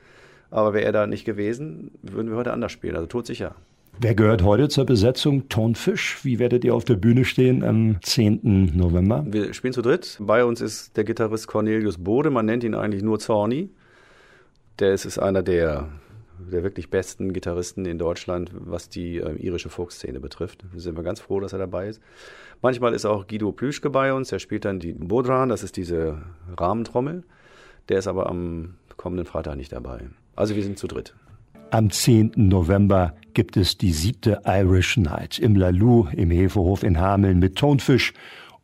Aber 0.51 0.75
wäre 0.75 0.85
er 0.85 0.93
da 0.93 1.07
nicht 1.07 1.25
gewesen, 1.25 1.93
würden 2.03 2.31
wir 2.31 2.37
heute 2.37 2.53
anders 2.53 2.73
spielen. 2.73 2.97
Also 2.97 3.07
todsicher. 3.07 3.55
Wer 4.01 4.15
gehört 4.15 4.43
heute 4.43 4.69
zur 4.69 4.85
Besetzung? 4.87 5.49
Tonfisch. 5.49 6.25
Wie 6.25 6.39
werdet 6.39 6.65
ihr 6.65 6.75
auf 6.75 6.85
der 6.85 6.97
Bühne 6.97 7.25
stehen 7.25 7.63
am 7.63 7.99
10. 8.03 8.73
November? 8.75 9.25
Wir 9.29 9.55
spielen 9.55 9.75
zu 9.75 9.83
dritt. 9.83 10.17
Bei 10.21 10.45
uns 10.45 10.61
ist 10.61 10.97
der 10.97 11.05
Gitarrist 11.05 11.47
Cornelius 11.47 11.99
Bode. 11.99 12.31
Man 12.31 12.47
nennt 12.47 12.65
ihn 12.65 12.75
eigentlich 12.75 13.03
nur 13.03 13.21
Zorni 13.21 13.71
der 14.79 14.93
ist, 14.93 15.19
einer 15.19 15.43
der, 15.43 15.89
der 16.39 16.63
wirklich 16.63 16.91
besten 16.91 17.33
Gitarristen 17.33 17.85
in 17.87 17.99
Deutschland, 17.99 18.51
was 18.55 18.89
die 18.89 19.19
äh, 19.19 19.35
irische 19.37 19.69
Folkszene 19.69 20.21
betrifft. 20.21 20.65
Da 20.73 20.79
sind 20.79 20.97
wir 20.97 21.03
ganz 21.03 21.21
froh, 21.21 21.41
dass 21.41 21.53
er 21.53 21.59
dabei 21.59 21.89
ist. 21.89 22.01
Manchmal 22.63 22.95
ist 22.95 23.05
auch 23.05 23.27
Guido 23.27 23.53
Plüschke 23.53 23.91
bei 23.91 24.13
uns, 24.13 24.29
der 24.29 24.39
spielt 24.39 24.65
dann 24.65 24.79
die 24.79 24.93
Bodran, 24.93 25.49
das 25.49 25.63
ist 25.63 25.77
diese 25.77 26.23
Rahmentrommel. 26.57 27.25
Der 27.89 27.99
ist 27.99 28.07
aber 28.07 28.29
am 28.29 28.75
kommenden 28.97 29.27
Freitag 29.27 29.57
nicht 29.57 29.73
dabei. 29.73 30.09
Also 30.37 30.55
wir 30.55 30.63
sind 30.63 30.79
zu 30.79 30.87
dritt. 30.87 31.15
Am 31.71 31.91
10. 31.91 32.33
November 32.37 33.15
gibt 33.35 33.57
es 33.57 33.79
die 33.79 33.93
siebte 33.93 34.43
Irish 34.45 34.97
Night 34.99 35.39
im 35.39 35.57
Lalou 35.57 36.07
im 36.13 36.31
Hefehof 36.31 36.83
in 36.83 37.01
Hameln 37.01 37.39
mit 37.39 37.57
Tonfisch 37.57 38.13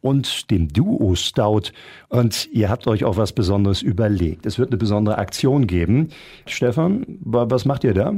und 0.00 0.50
dem 0.50 0.68
Duo 0.68 1.14
Stout. 1.14 1.72
Und 2.08 2.48
ihr 2.52 2.68
habt 2.68 2.87
euch 2.87 3.04
auch 3.04 3.16
was 3.16 3.32
Besonderes 3.32 3.82
überlegt. 3.82 4.46
Es 4.46 4.58
wird 4.58 4.70
eine 4.70 4.78
besondere 4.78 5.18
Aktion 5.18 5.66
geben. 5.66 6.08
Stefan, 6.46 7.04
was 7.20 7.64
macht 7.64 7.84
ihr 7.84 7.94
da? 7.94 8.14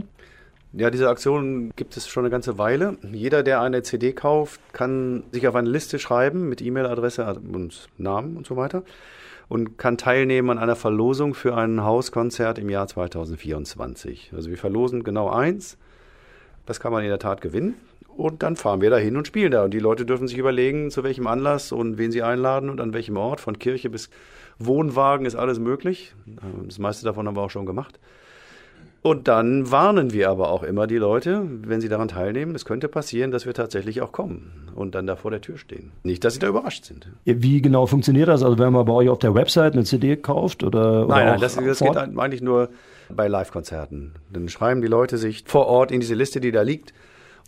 Ja, 0.73 0.91
diese 0.91 1.09
Aktion 1.09 1.73
gibt 1.75 1.97
es 1.97 2.07
schon 2.07 2.25
eine 2.25 2.31
ganze 2.31 2.57
Weile. 2.57 2.97
Jeder, 3.13 3.43
der 3.43 3.61
eine 3.61 3.83
CD 3.83 4.13
kauft, 4.13 4.61
kann 4.73 5.25
sich 5.33 5.49
auf 5.49 5.57
eine 5.57 5.69
Liste 5.69 5.99
schreiben 5.99 6.49
mit 6.49 6.63
E-Mail-Adresse 6.63 7.41
und 7.53 7.89
Namen 7.99 8.37
und 8.37 8.47
so 8.47 8.57
weiter 8.57 8.85
und 9.51 9.79
kann 9.79 9.99
teilnehmen 9.99 10.49
an 10.51 10.59
einer 10.59 10.77
Verlosung 10.77 11.35
für 11.35 11.57
ein 11.57 11.83
Hauskonzert 11.83 12.57
im 12.61 12.71
Jahr 12.71 12.87
2024. 12.87 14.31
Also 14.33 14.49
wir 14.49 14.57
verlosen 14.57 15.03
genau 15.03 15.29
eins. 15.29 15.77
Das 16.67 16.79
kann 16.79 16.93
man 16.93 17.03
in 17.03 17.09
der 17.09 17.19
Tat 17.19 17.41
gewinnen. 17.41 17.75
Und 18.21 18.43
dann 18.43 18.55
fahren 18.55 18.83
wir 18.83 18.91
da 18.91 18.99
hin 18.99 19.17
und 19.17 19.27
spielen 19.27 19.51
da. 19.51 19.65
Und 19.65 19.73
die 19.73 19.79
Leute 19.79 20.05
dürfen 20.05 20.29
sich 20.29 20.37
überlegen, 20.37 20.91
zu 20.91 21.03
welchem 21.03 21.27
Anlass 21.27 21.73
und 21.73 21.97
wen 21.97 22.13
sie 22.13 22.23
einladen 22.23 22.69
und 22.69 22.79
an 22.79 22.93
welchem 22.93 23.17
Ort. 23.17 23.41
Von 23.41 23.59
Kirche 23.59 23.89
bis 23.89 24.11
Wohnwagen 24.59 25.25
ist 25.25 25.37
alles 25.37 25.59
möglich. 25.59 26.13
Das 26.67 26.79
meiste 26.79 27.07
davon 27.07 27.27
haben 27.27 27.35
wir 27.35 27.41
auch 27.41 27.51
schon 27.51 27.65
gemacht. 27.65 27.99
Und 29.01 29.27
dann 29.27 29.71
warnen 29.71 30.13
wir 30.13 30.29
aber 30.29 30.51
auch 30.51 30.63
immer 30.63 30.87
die 30.87 30.99
Leute, 30.99 31.43
wenn 31.63 31.81
sie 31.81 31.89
daran 31.89 32.09
teilnehmen, 32.09 32.55
es 32.55 32.67
könnte 32.67 32.89
passieren, 32.89 33.31
dass 33.31 33.47
wir 33.47 33.55
tatsächlich 33.55 34.03
auch 34.03 34.13
kommen 34.13 34.69
und 34.75 34.95
dann 34.95 35.07
da 35.07 35.17
vor 35.17 35.31
der 35.31 35.41
Tür 35.41 35.57
stehen. 35.57 35.91
Nicht, 36.03 36.23
dass 36.23 36.35
sie 36.35 36.41
da 36.41 36.49
überrascht 36.49 36.85
sind. 36.85 37.09
Wie 37.25 37.63
genau 37.63 37.87
funktioniert 37.87 38.29
das? 38.29 38.43
Also 38.43 38.59
wenn 38.59 38.75
man 38.75 38.85
bei 38.85 38.93
euch 38.93 39.09
auf 39.09 39.19
der 39.19 39.35
Website 39.35 39.73
eine 39.73 39.85
CD 39.85 40.19
kauft 40.19 40.63
oder, 40.63 41.07
oder 41.07 41.15
Nein, 41.15 41.27
nein 41.27 41.41
das, 41.41 41.57
das 41.57 41.79
geht 41.79 41.97
eigentlich 41.97 42.43
nur 42.43 42.69
bei 43.09 43.29
Live-Konzerten. 43.29 44.13
Dann 44.31 44.51
schreiben 44.51 44.83
die 44.83 44.89
Leute 44.89 45.17
sich 45.17 45.45
vor 45.47 45.69
Ort 45.69 45.91
in 45.91 46.01
diese 46.01 46.15
Liste, 46.15 46.43
die 46.43 46.53
da 46.53 46.61
liegt, 46.61 46.93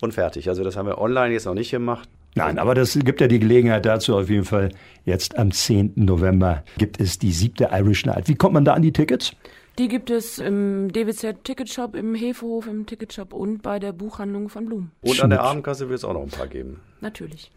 und 0.02 0.12
fertig. 0.12 0.48
Also 0.48 0.64
das 0.64 0.76
haben 0.76 0.86
wir 0.86 0.98
online 0.98 1.32
jetzt 1.32 1.46
noch 1.46 1.54
nicht 1.54 1.70
gemacht. 1.70 2.08
Nein, 2.34 2.58
aber 2.58 2.74
das 2.74 2.98
gibt 2.98 3.20
ja 3.20 3.28
die 3.28 3.38
Gelegenheit 3.38 3.84
dazu 3.84 4.16
auf 4.16 4.30
jeden 4.30 4.44
Fall. 4.44 4.70
Jetzt 5.04 5.38
am 5.38 5.52
10. 5.52 5.92
November 5.96 6.64
gibt 6.78 7.00
es 7.00 7.18
die 7.18 7.32
siebte 7.32 7.68
Irish 7.72 8.06
Night. 8.06 8.28
Wie 8.28 8.34
kommt 8.34 8.54
man 8.54 8.64
da 8.64 8.72
an 8.74 8.82
die 8.82 8.92
Tickets? 8.92 9.32
Die 9.78 9.88
gibt 9.88 10.10
es 10.10 10.38
im 10.38 10.92
DWZ 10.92 11.44
Ticketshop, 11.44 11.94
im 11.94 12.14
Hefehof 12.14 12.66
im 12.66 12.84
Ticketshop 12.84 13.32
und 13.32 13.62
bei 13.62 13.78
der 13.78 13.92
Buchhandlung 13.92 14.48
von 14.48 14.66
Blum. 14.66 14.90
Und 15.00 15.22
an 15.22 15.30
der 15.30 15.42
Abendkasse 15.42 15.88
wird 15.88 15.98
es 15.98 16.04
auch 16.04 16.12
noch 16.12 16.22
ein 16.22 16.28
paar 16.28 16.46
geben. 16.46 16.80
Natürlich. 17.00 17.50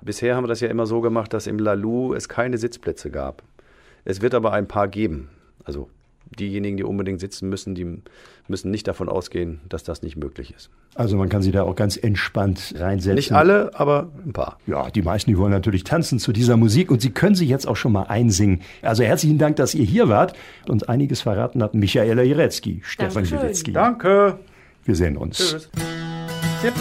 Bisher 0.00 0.34
haben 0.34 0.44
wir 0.44 0.48
das 0.48 0.60
ja 0.60 0.68
immer 0.68 0.86
so 0.86 1.00
gemacht, 1.00 1.32
dass 1.34 1.46
im 1.46 1.58
Lalou 1.58 2.14
es 2.14 2.28
keine 2.28 2.56
Sitzplätze 2.56 3.10
gab. 3.10 3.42
Es 4.04 4.22
wird 4.22 4.34
aber 4.34 4.52
ein 4.52 4.68
paar 4.68 4.88
geben. 4.88 5.28
Also 5.64 5.90
diejenigen, 6.38 6.76
die 6.76 6.84
unbedingt 6.84 7.20
sitzen 7.20 7.48
müssen, 7.48 7.74
die 7.74 8.02
müssen 8.48 8.70
nicht 8.70 8.88
davon 8.88 9.08
ausgehen, 9.08 9.60
dass 9.68 9.84
das 9.84 10.02
nicht 10.02 10.16
möglich 10.16 10.54
ist. 10.56 10.70
Also 10.94 11.16
man 11.16 11.28
kann 11.28 11.42
sie 11.42 11.52
da 11.52 11.62
auch 11.62 11.76
ganz 11.76 11.96
entspannt 11.96 12.74
reinsetzen. 12.76 13.14
Nicht 13.14 13.32
alle, 13.32 13.70
aber 13.74 14.10
ein 14.24 14.32
paar. 14.32 14.58
Ja, 14.66 14.90
die 14.90 15.02
meisten, 15.02 15.30
die 15.30 15.38
wollen 15.38 15.52
natürlich 15.52 15.84
tanzen 15.84 16.18
zu 16.18 16.32
dieser 16.32 16.56
Musik 16.56 16.90
und 16.90 17.00
sie 17.00 17.10
können 17.10 17.34
sich 17.34 17.48
jetzt 17.48 17.66
auch 17.66 17.76
schon 17.76 17.92
mal 17.92 18.04
einsingen. 18.04 18.60
Also 18.82 19.02
herzlichen 19.02 19.38
Dank, 19.38 19.56
dass 19.56 19.74
ihr 19.74 19.84
hier 19.84 20.08
wart 20.08 20.36
und 20.66 20.88
einiges 20.88 21.20
verraten 21.20 21.62
habt. 21.62 21.74
Michaela 21.74 22.22
Jeretzky, 22.22 22.80
Stefan 22.82 23.24
Jeretzky. 23.24 23.72
Danke. 23.72 24.38
Wir 24.84 24.96
sehen 24.96 25.16
uns. 25.16 25.38
Tschüss. 25.38 25.70
Tipp. 26.62 26.72